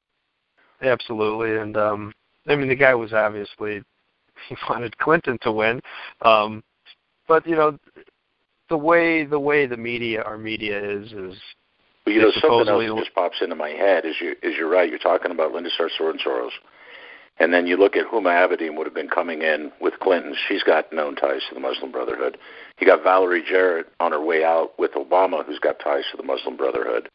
[0.83, 2.13] Absolutely, and um,
[2.47, 3.83] I mean the guy was obviously
[4.49, 5.81] he wanted Clinton to win,
[6.23, 6.65] um,
[7.29, 7.79] but you know
[8.69, 11.39] the way the way the media our media is is
[12.07, 14.71] well, you know, something else that just pops into my head is you is you're
[14.71, 14.89] right.
[14.89, 16.51] You're talking about Linda Sarsour and Soros,
[17.41, 20.35] and then you look at Huma Abedin would have been coming in with Clinton.
[20.49, 22.37] She's got known ties to the Muslim Brotherhood.
[22.81, 26.23] You got Valerie Jarrett on her way out with Obama, who's got ties to the
[26.23, 27.09] Muslim Brotherhood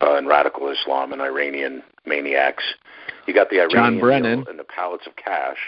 [0.00, 2.64] uh, and radical Islam and Iranian maniacs.
[3.26, 5.58] You got the Iranian John Brennan and the pallets of cash.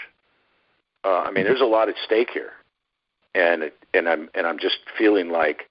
[1.05, 2.51] Uh, I mean, there's a lot at stake here,
[3.35, 5.69] and it, and I'm and I'm just feeling like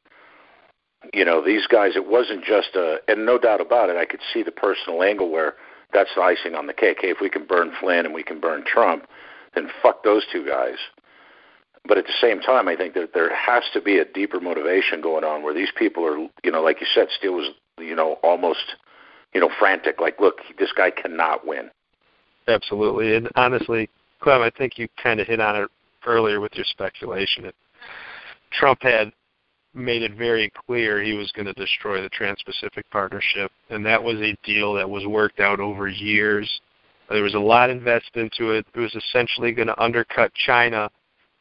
[1.13, 4.21] you know, these guys, it wasn't just a, and no doubt about it, I could
[4.33, 5.55] see the personal angle where
[5.93, 6.99] that's the icing on the cake.
[7.01, 9.07] Hey, if we can burn Flynn and we can burn Trump,
[9.55, 10.77] then fuck those two guys.
[11.87, 15.01] But at the same time, I think that there has to be a deeper motivation
[15.01, 18.19] going on where these people are, you know, like you said, Steele was, you know,
[18.23, 18.77] almost,
[19.35, 20.01] you know, frantic.
[20.01, 21.71] Like, look, this guy cannot win.
[22.47, 23.89] Absolutely, and honestly,
[24.21, 25.69] Clem, I think you kind of hit on it
[26.07, 27.45] earlier with your speculation.
[27.45, 27.55] That
[28.53, 29.13] Trump had
[29.75, 34.17] made it very clear he was going to destroy the Trans-Pacific Partnership, and that was
[34.21, 36.61] a deal that was worked out over years.
[37.09, 38.67] There was a lot invested into it.
[38.75, 40.91] It was essentially going to undercut China,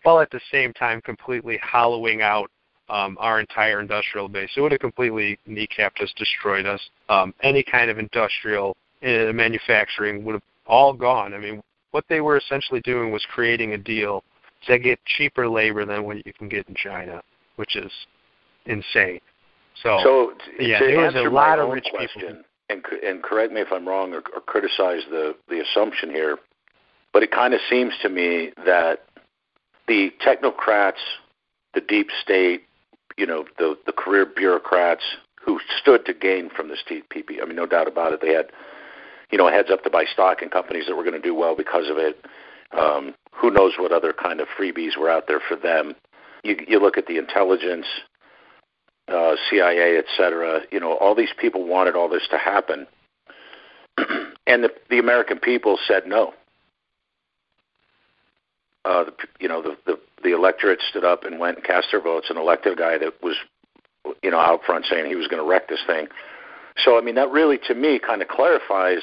[0.03, 2.49] while at the same time completely hollowing out
[2.89, 4.49] um, our entire industrial base.
[4.55, 6.81] It would have completely kneecapped us, destroyed us.
[7.09, 11.33] Um, any kind of industrial uh, manufacturing would have all gone.
[11.33, 14.23] I mean, what they were essentially doing was creating a deal
[14.67, 17.21] to get cheaper labor than what you can get in China,
[17.55, 17.91] which is
[18.65, 19.19] insane.
[19.83, 22.43] So, so yeah, there was a lot of rich question, people.
[22.69, 26.37] and and correct me if I'm wrong or, or criticize the the assumption here,
[27.13, 29.05] but it kind of seems to me that
[29.87, 31.01] the technocrats,
[31.73, 32.63] the deep state,
[33.17, 35.03] you know, the the career bureaucrats
[35.43, 37.41] who stood to gain from this TPP.
[37.41, 38.21] I mean, no doubt about it.
[38.21, 38.51] They had,
[39.31, 41.55] you know, heads up to buy stock in companies that were going to do well
[41.55, 42.23] because of it.
[42.77, 45.95] Um, who knows what other kind of freebies were out there for them?
[46.43, 47.85] You, you look at the intelligence,
[49.07, 50.61] uh, CIA, et cetera.
[50.71, 52.87] You know, all these people wanted all this to happen,
[54.47, 56.33] and the, the American people said no.
[58.83, 62.01] Uh, the, you know, the, the the electorate stood up and went and cast their
[62.01, 63.35] votes and elected a guy that was,
[64.23, 66.07] you know, out front saying he was going to wreck this thing.
[66.83, 69.01] So I mean, that really to me kind of clarifies.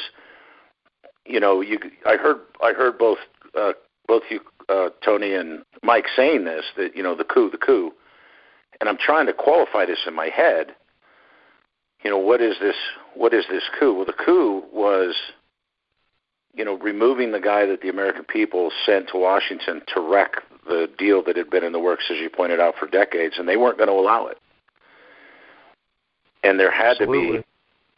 [1.25, 3.19] You know, you I heard I heard both
[3.59, 3.73] uh,
[4.07, 7.93] both you uh, Tony and Mike saying this that you know the coup the coup,
[8.81, 10.75] and I'm trying to qualify this in my head.
[12.03, 12.77] You know, what is this?
[13.15, 13.95] What is this coup?
[13.95, 15.15] Well, the coup was
[16.59, 20.91] you know, removing the guy that the American people sent to Washington to wreck the
[20.99, 23.57] deal that had been in the works, as you pointed out, for decades, and they
[23.57, 24.39] weren't going to allow it.
[26.43, 27.39] And there had Absolutely.
[27.39, 27.47] to be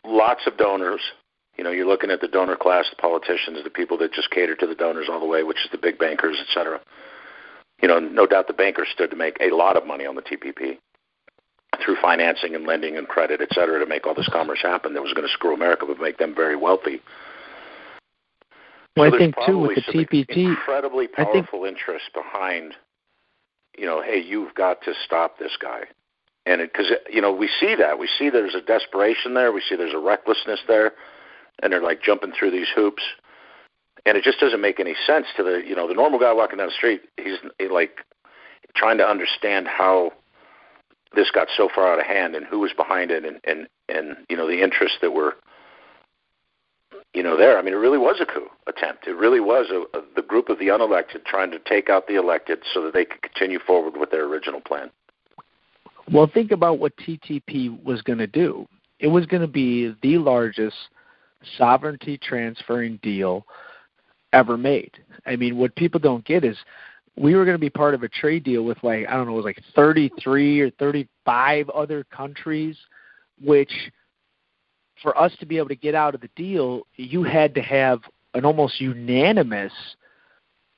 [0.04, 1.00] lots of donors.
[1.56, 4.54] You know, you're looking at the donor class, the politicians, the people that just cater
[4.56, 6.80] to the donors all the way, which is the big bankers, et cetera.
[7.82, 10.22] You know, no doubt the bankers stood to make a lot of money on the
[10.22, 10.78] TPP
[11.84, 15.02] through financing and lending and credit, et cetera, to make all this commerce happen that
[15.02, 17.00] was going to screw America but make them very wealthy.
[18.96, 22.74] Well, so I think too with the TPP, incredibly I think- powerful interest behind,
[23.78, 25.84] you know, hey, you've got to stop this guy,
[26.44, 27.98] and because you know we see that.
[27.98, 30.92] We see there's a desperation there, we see there's a recklessness there,
[31.62, 33.02] and they're like jumping through these hoops,
[34.06, 36.58] and it just doesn't make any sense to the you know the normal guy walking
[36.58, 37.02] down the street.
[37.16, 37.98] He's he, like
[38.74, 40.12] trying to understand how
[41.14, 44.16] this got so far out of hand and who was behind it, and and and
[44.28, 45.34] you know the interests that were
[47.14, 47.58] you know, there.
[47.58, 49.06] I mean, it really was a coup attempt.
[49.06, 52.16] It really was a, a, the group of the unelected trying to take out the
[52.16, 54.90] elected so that they could continue forward with their original plan.
[56.12, 58.66] well, think about what TTP was going to do.
[59.00, 60.76] It was going to be the largest
[61.56, 63.46] sovereignty transferring deal
[64.32, 64.92] ever made.
[65.26, 66.56] I mean, what people don't get is
[67.16, 69.32] we were going to be part of a trade deal with like I don't know,
[69.32, 72.76] it was like 33 or 35 other countries,
[73.42, 73.72] which
[75.02, 78.00] for us to be able to get out of the deal, you had to have
[78.34, 79.72] an almost unanimous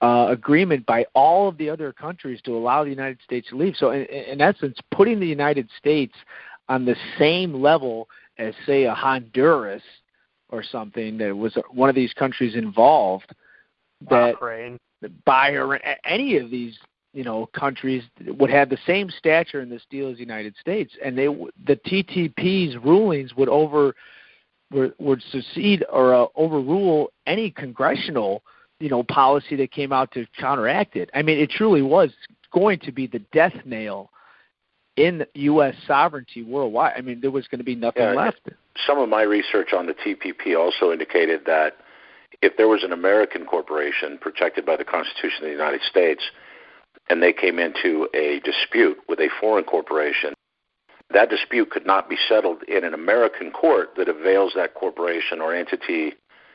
[0.01, 3.77] uh, agreement by all of the other countries to allow the United States to leave.
[3.77, 6.15] So, in, in essence, putting the United States
[6.69, 9.83] on the same level as, say, a Honduras
[10.53, 13.35] or something that was one of these countries involved,
[14.09, 14.77] that Bahrain.
[15.27, 16.79] Bahrain, any of these
[17.12, 20.93] you know countries would have the same stature in this deal as the United States,
[21.05, 21.27] and they
[21.67, 23.95] the TTP's rulings would over
[24.71, 28.43] would, would succeed or uh, overrule any congressional
[28.79, 31.11] you know policy that came out to counteract it.
[31.15, 32.11] I mean, it truly was
[32.53, 34.11] going to be the death nail
[34.97, 35.75] in U.S.
[35.87, 36.93] sovereignty worldwide.
[36.97, 38.49] I mean, there was going to be nothing Yeah, left.
[38.87, 41.77] Some of my research on the TPP also indicated that
[42.41, 46.23] if there was an American corporation protected by the Constitution of the United States
[47.09, 50.35] and they came into a dispute with a foreign corporation,
[51.12, 55.55] that dispute could not be settled in an American court that avails that corporation or
[55.55, 56.14] entity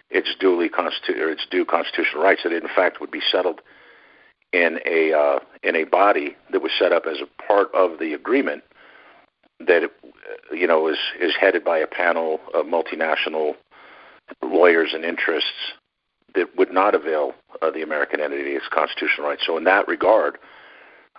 [0.10, 2.42] its duly constitu- or its due constitutional rights.
[2.44, 3.62] That it, in fact would be settled
[4.54, 8.14] in a uh, in a body that was set up as a part of the
[8.14, 8.64] agreement
[9.60, 13.56] that uh, you know is is headed by a panel of multinational
[14.44, 15.74] lawyers and interests
[16.36, 19.44] that would not avail uh, the American entity its constitutional rights.
[19.46, 20.38] So in that regard,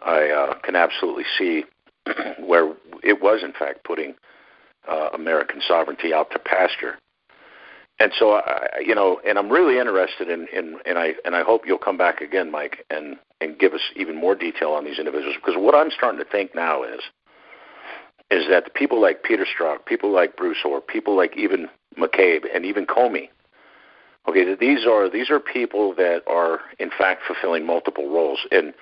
[0.04, 1.64] I uh, can absolutely see
[2.38, 4.14] where it was in fact putting
[4.88, 6.98] uh, American sovereignty out to pasture.
[8.00, 11.42] And so I, you know, and I'm really interested in, in, and I and I
[11.42, 14.98] hope you'll come back again, Mike, and and give us even more detail on these
[14.98, 17.00] individuals because what I'm starting to think now is
[18.30, 21.68] is that people like Peter Strzok, people like Bruce Ohr, people like even
[21.98, 23.28] McCabe and even Comey,
[24.28, 28.74] okay, that these are these are people that are in fact fulfilling multiple roles, and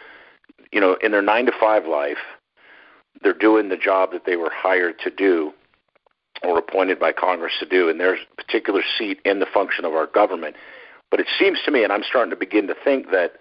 [0.73, 2.19] you know, in their nine to five life,
[3.23, 5.53] they're doing the job that they were hired to do
[6.43, 10.07] or appointed by Congress to do in their particular seat in the function of our
[10.07, 10.57] government.
[11.11, 13.35] But it seems to me, and I'm starting to begin to think that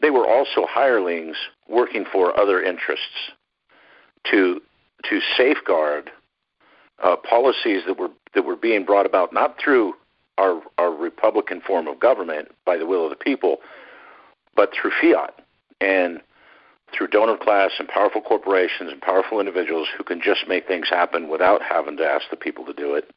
[0.00, 1.36] they were also hirelings
[1.68, 3.32] working for other interests
[4.30, 4.60] to
[5.02, 6.10] to safeguard
[7.02, 9.94] uh, policies that were that were being brought about not through
[10.38, 13.58] our our Republican form of government by the will of the people,
[14.56, 15.40] but through fiat
[15.80, 16.20] and
[16.92, 21.28] through donor class and powerful corporations and powerful individuals who can just make things happen
[21.28, 23.10] without having to ask the people to do it.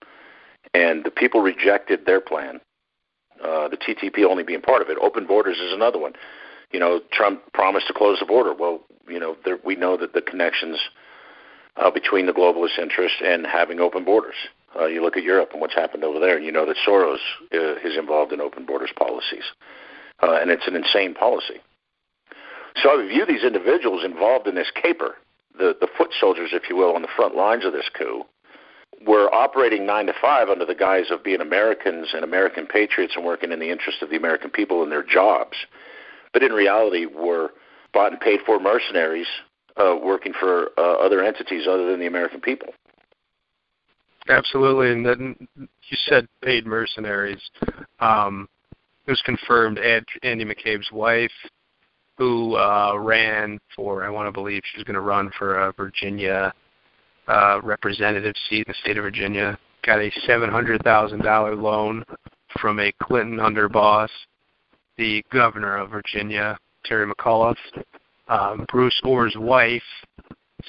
[0.74, 2.60] And the people rejected their plan.
[3.44, 4.98] Uh, the TTP only being part of it.
[5.00, 6.14] Open borders is another one.
[6.72, 8.54] You know, Trump promised to close the border.
[8.54, 10.80] Well, you know, there, we know that the connections
[11.78, 14.36] uh, between the globalist interests and having open borders.
[14.80, 17.18] Uh, you look at Europe and what's happened over there, and you know that Soros
[17.54, 19.44] uh, is involved in open borders policies,
[20.22, 21.62] uh, and it's an insane policy.
[22.82, 25.16] So I view these individuals involved in this caper,
[25.58, 28.24] the, the foot soldiers, if you will, on the front lines of this coup,
[29.06, 33.26] were operating nine to five under the guise of being Americans and American patriots and
[33.26, 35.58] working in the interest of the American people and their jobs,
[36.34, 37.52] but in reality were
[37.94, 39.28] bought and paid for mercenaries
[39.80, 42.70] uh, working for uh, other entities other than the American people.
[44.30, 47.42] Absolutely, and then you said paid mercenaries.
[48.00, 48.50] Um,
[49.06, 51.32] it was confirmed Andy McCabe's wife
[52.18, 56.52] who uh, ran for, I want to believe she's going to run for a Virginia
[57.28, 62.04] uh, representative seat in the state of Virginia, got a $700,000 loan
[62.60, 64.10] from a Clinton underboss,
[64.98, 67.56] the governor of Virginia, Terry McAuliffe.
[68.30, 69.84] Um, Bruce Ohr's wife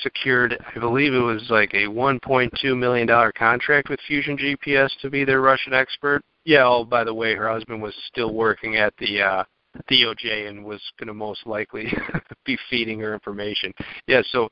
[0.02, 5.24] secured, I believe it was like a $1.2 million contract with Fusion GPS to be
[5.24, 6.22] their Russian expert.
[6.44, 9.44] Yeah, oh, by the way, her husband was still working at the uh,
[9.90, 11.92] DOJ and was going to most likely
[12.46, 13.72] be feeding her information.
[14.06, 14.48] Yeah, so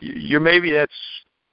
[0.00, 0.92] you're maybe that's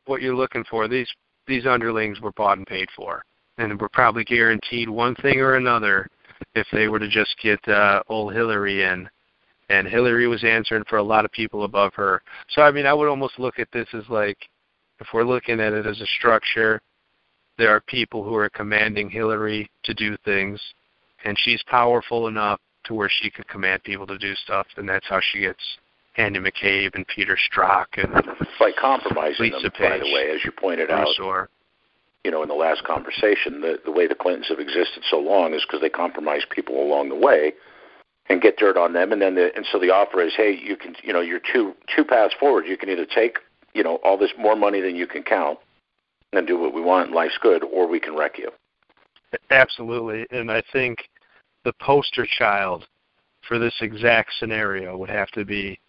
[0.05, 0.87] what you're looking for.
[0.87, 1.09] These
[1.45, 3.23] these underlings were bought and paid for,
[3.57, 6.07] and were probably guaranteed one thing or another
[6.55, 9.09] if they were to just get uh, old Hillary in.
[9.73, 12.21] And Hillary was answering for a lot of people above her.
[12.49, 14.37] So I mean, I would almost look at this as like,
[14.99, 16.79] if we're looking at it as a structure,
[17.57, 20.61] there are people who are commanding Hillary to do things,
[21.25, 25.07] and she's powerful enough to where she could command people to do stuff, and that's
[25.09, 25.63] how she gets
[26.17, 28.13] Andy McCabe and Peter Strzok and
[28.59, 29.71] by compromising Lisa them.
[29.71, 31.49] Page, by the way, as you pointed out, sure.
[32.23, 35.55] you know, in the last conversation, the the way the Clintons have existed so long
[35.55, 37.53] is because they compromise people along the way
[38.29, 40.77] and get dirt on them, and then the, and so the offer is, hey, you
[40.77, 42.65] can, you know, you're two two paths forward.
[42.65, 43.37] You can either take,
[43.73, 45.59] you know, all this more money than you can count
[46.31, 48.49] and do what we want, and life's good, or we can wreck you.
[49.49, 50.99] Absolutely, and I think
[51.65, 52.87] the poster child
[53.47, 55.79] for this exact scenario would have to be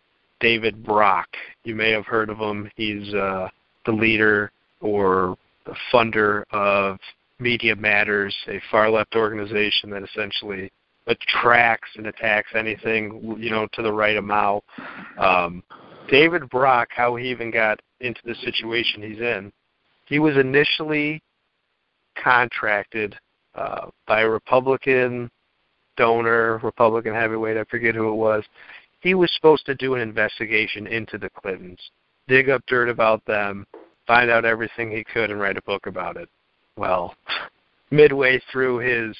[0.41, 1.28] David Brock.
[1.62, 2.70] You may have heard of him.
[2.76, 3.49] He's uh,
[3.87, 6.99] the leader or the funder of
[7.39, 10.70] Media Matters, a far left organization that essentially
[11.07, 14.62] attracts and attacks anything you know to the right of Mao.
[15.18, 15.62] Um,
[16.09, 19.52] David Brock, how he even got into the situation he's in,
[20.07, 21.22] he was initially
[22.22, 23.16] contracted
[23.55, 25.30] uh, by a Republican
[25.96, 28.44] donor, Republican heavyweight, I forget who it was.
[29.00, 31.78] He was supposed to do an investigation into the Clintons,
[32.26, 33.66] dig up dirt about them,
[34.07, 36.28] find out everything he could, and write a book about it.
[36.76, 37.14] Well,
[37.90, 39.16] midway through his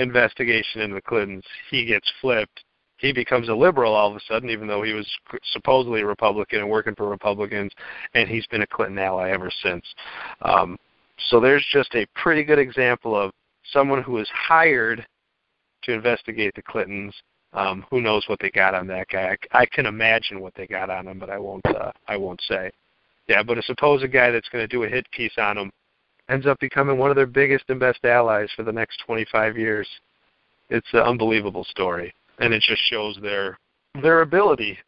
[0.00, 2.64] investigation into the Clintons, he gets flipped.
[2.96, 5.08] He becomes a liberal all of a sudden, even though he was
[5.52, 7.72] supposedly a Republican and working for Republicans,
[8.14, 9.84] and he's been a Clinton ally ever since.
[10.42, 10.78] Um,
[11.28, 13.32] so there's just a pretty good example of
[13.72, 15.06] someone who is hired
[15.82, 17.14] to investigate the Clintons.
[17.52, 19.36] Um, who knows what they got on that guy?
[19.52, 21.66] I, I can imagine what they got on him, but I won't.
[21.66, 22.70] Uh, I won't say.
[23.28, 25.72] Yeah, but a supposed guy that's going to do a hit piece on him
[26.30, 29.88] ends up becoming one of their biggest and best allies for the next 25 years.
[30.70, 33.58] It's an unbelievable story, and it just shows their
[34.02, 34.78] their ability,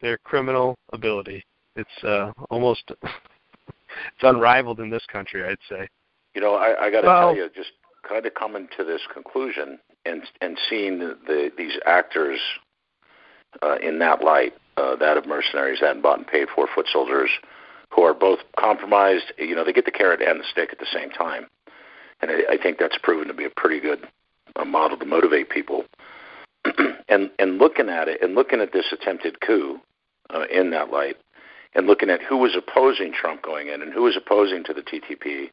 [0.00, 1.44] their criminal ability.
[1.74, 5.88] It's uh, almost it's unrivaled in this country, I'd say.
[6.34, 7.72] You know, I, I got to well, tell you, just
[8.08, 12.38] kind of coming to this conclusion and and seeing the, the these actors
[13.62, 17.30] uh, in that light, uh, that of mercenaries, that bought and paid for foot soldiers,
[17.90, 19.32] who are both compromised.
[19.38, 21.46] You know, they get the carrot and the stick at the same time,
[22.20, 24.06] and I, I think that's proven to be a pretty good
[24.56, 25.84] uh, model to motivate people.
[27.08, 29.78] and and looking at it, and looking at this attempted coup
[30.30, 31.16] uh, in that light,
[31.74, 34.82] and looking at who was opposing Trump going in and who was opposing to the
[34.82, 35.50] TTP.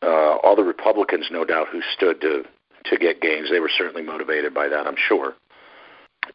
[0.00, 2.44] Uh, all the Republicans, no doubt, who stood to
[2.84, 3.50] to get gains.
[3.50, 5.34] They were certainly motivated by that, I'm sure.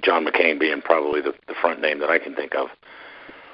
[0.01, 2.67] John McCain being probably the, the front name that I can think of.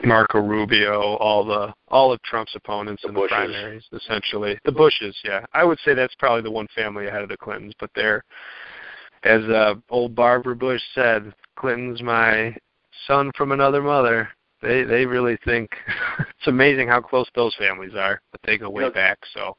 [0.04, 3.30] Marco Rubio, all the all of Trump's opponents the in Bushes.
[3.30, 4.60] the primaries, essentially.
[4.66, 5.45] The Bushes, yeah.
[5.54, 8.24] I would say that's probably the one family ahead of the Clintons, but they're
[9.24, 12.56] as uh, old Barbara Bush said, Clinton's my
[13.08, 14.30] son from another mother.
[14.62, 15.70] they they really think
[16.20, 19.20] it's amazing how close those families are, but they go way you know, back.
[19.34, 19.58] So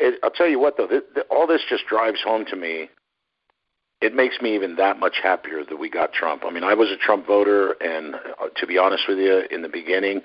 [0.00, 2.88] it, I'll tell you what though, th- th- all this just drives home to me.
[4.00, 6.42] It makes me even that much happier that we got Trump.
[6.44, 9.62] I mean, I was a Trump voter, and uh, to be honest with you, in
[9.62, 10.20] the beginning,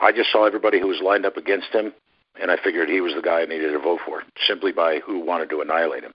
[0.00, 1.92] I just saw everybody who was lined up against him,
[2.40, 5.18] and I figured he was the guy I needed to vote for, simply by who
[5.18, 6.12] wanted to annihilate him.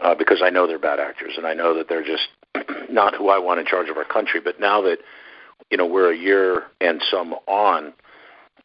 [0.00, 2.28] Uh, because I know they're bad actors, and I know that they're just
[2.90, 4.40] not who I want in charge of our country.
[4.40, 4.98] But now that
[5.70, 7.94] you know we're a year and some on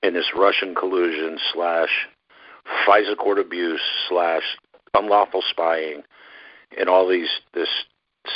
[0.04, 1.90] in this Russian collusion slash
[2.86, 4.44] FISA court abuse slash
[4.94, 6.04] unlawful spying
[6.78, 7.70] and all these this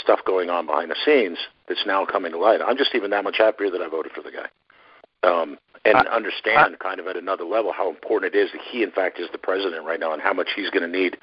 [0.01, 2.61] stuff going on behind the scenes that's now coming to light.
[2.65, 4.47] I'm just even that much happier that I voted for the guy.
[5.27, 8.61] Um, and I, understand I, kind of at another level how important it is that
[8.69, 11.17] he in fact is the president right now and how much he's going to need,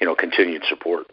[0.00, 1.06] you know, continued support.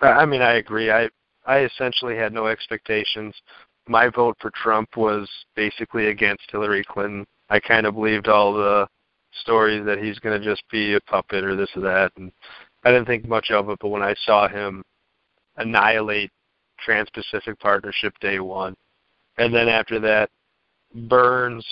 [0.00, 0.90] I mean, I agree.
[0.90, 1.08] I
[1.46, 3.34] I essentially had no expectations.
[3.88, 7.26] My vote for Trump was basically against Hillary Clinton.
[7.50, 8.86] I kind of believed all the
[9.42, 12.30] stories that he's going to just be a puppet or this or that, and
[12.84, 13.78] I didn't think much of it.
[13.80, 14.82] But when I saw him
[15.56, 16.30] annihilate
[16.78, 18.74] Trans-Pacific Partnership day one,
[19.38, 20.30] and then after that,
[21.08, 21.64] Burns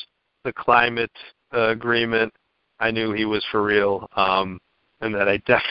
[0.45, 1.11] the climate
[1.55, 2.33] uh, agreement,
[2.79, 4.59] I knew he was for real, um,
[5.01, 5.63] and that I def-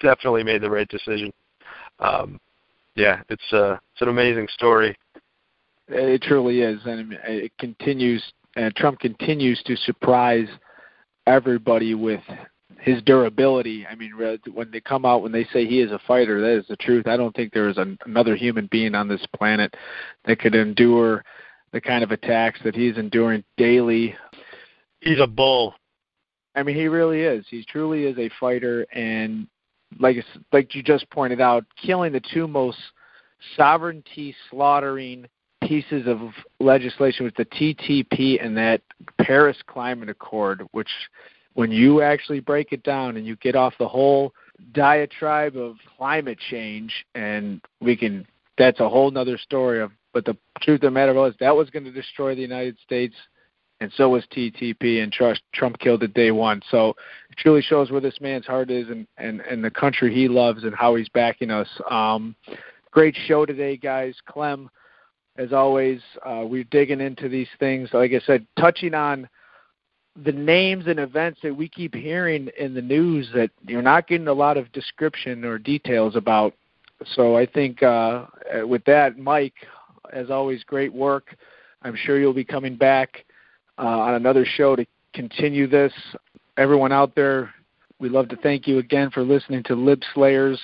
[0.00, 1.32] definitely made the right decision.
[1.98, 2.38] Um,
[2.94, 4.96] yeah, it's uh, it's an amazing story.
[5.88, 8.22] It truly is, and it continues.
[8.54, 10.48] And Trump continues to surprise
[11.26, 12.20] everybody with
[12.80, 13.86] his durability.
[13.86, 14.12] I mean,
[14.52, 17.06] when they come out when they say he is a fighter, that is the truth.
[17.06, 19.74] I don't think there is an, another human being on this planet
[20.24, 21.24] that could endure
[21.72, 24.14] the kind of attacks that he's enduring daily.
[25.00, 25.74] He's a bull.
[26.54, 27.46] I mean, he really is.
[27.48, 29.46] He truly is a fighter, and
[29.98, 30.16] like
[30.52, 32.78] like you just pointed out, killing the two most
[33.56, 35.26] sovereignty slaughtering
[35.62, 36.18] pieces of
[36.60, 38.82] legislation with the TTP and that
[39.20, 40.90] Paris Climate Accord, which
[41.54, 44.32] when you actually break it down and you get off the whole
[44.72, 48.26] diatribe of climate change and we can
[48.58, 51.70] that's a whole nother story of but the truth of the matter was that was
[51.70, 53.14] going to destroy the United States
[53.82, 56.62] and so was TTP, and trust Trump killed it day one.
[56.70, 56.90] So
[57.30, 60.62] it truly shows where this man's heart is and, and, and the country he loves
[60.62, 61.68] and how he's backing us.
[61.90, 62.36] Um,
[62.92, 64.14] great show today, guys.
[64.26, 64.70] Clem,
[65.36, 67.88] as always, uh, we're digging into these things.
[67.92, 69.28] Like I said, touching on
[70.16, 74.28] the names and events that we keep hearing in the news that you're not getting
[74.28, 76.54] a lot of description or details about.
[77.14, 78.26] So I think uh,
[78.64, 79.54] with that, Mike,
[80.12, 81.36] as always, great work.
[81.82, 83.24] I'm sure you'll be coming back
[83.78, 85.92] uh, on another show to continue this.
[86.58, 87.50] Everyone out there,
[87.98, 90.60] we'd love to thank you again for listening to Lib Slayers.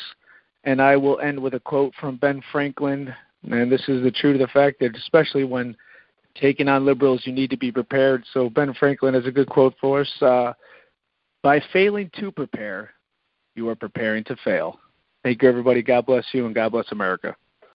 [0.64, 3.14] And I will end with a quote from Ben Franklin.
[3.50, 5.74] And this is the truth of the fact that, especially when
[6.40, 8.24] taking on liberals, you need to be prepared.
[8.32, 10.22] So, Ben Franklin has a good quote for us.
[10.22, 10.52] Uh,
[11.42, 12.90] By failing to prepare,
[13.54, 14.78] you are preparing to fail.
[15.22, 15.82] Thank you, everybody.
[15.82, 17.34] God bless you, and God bless America.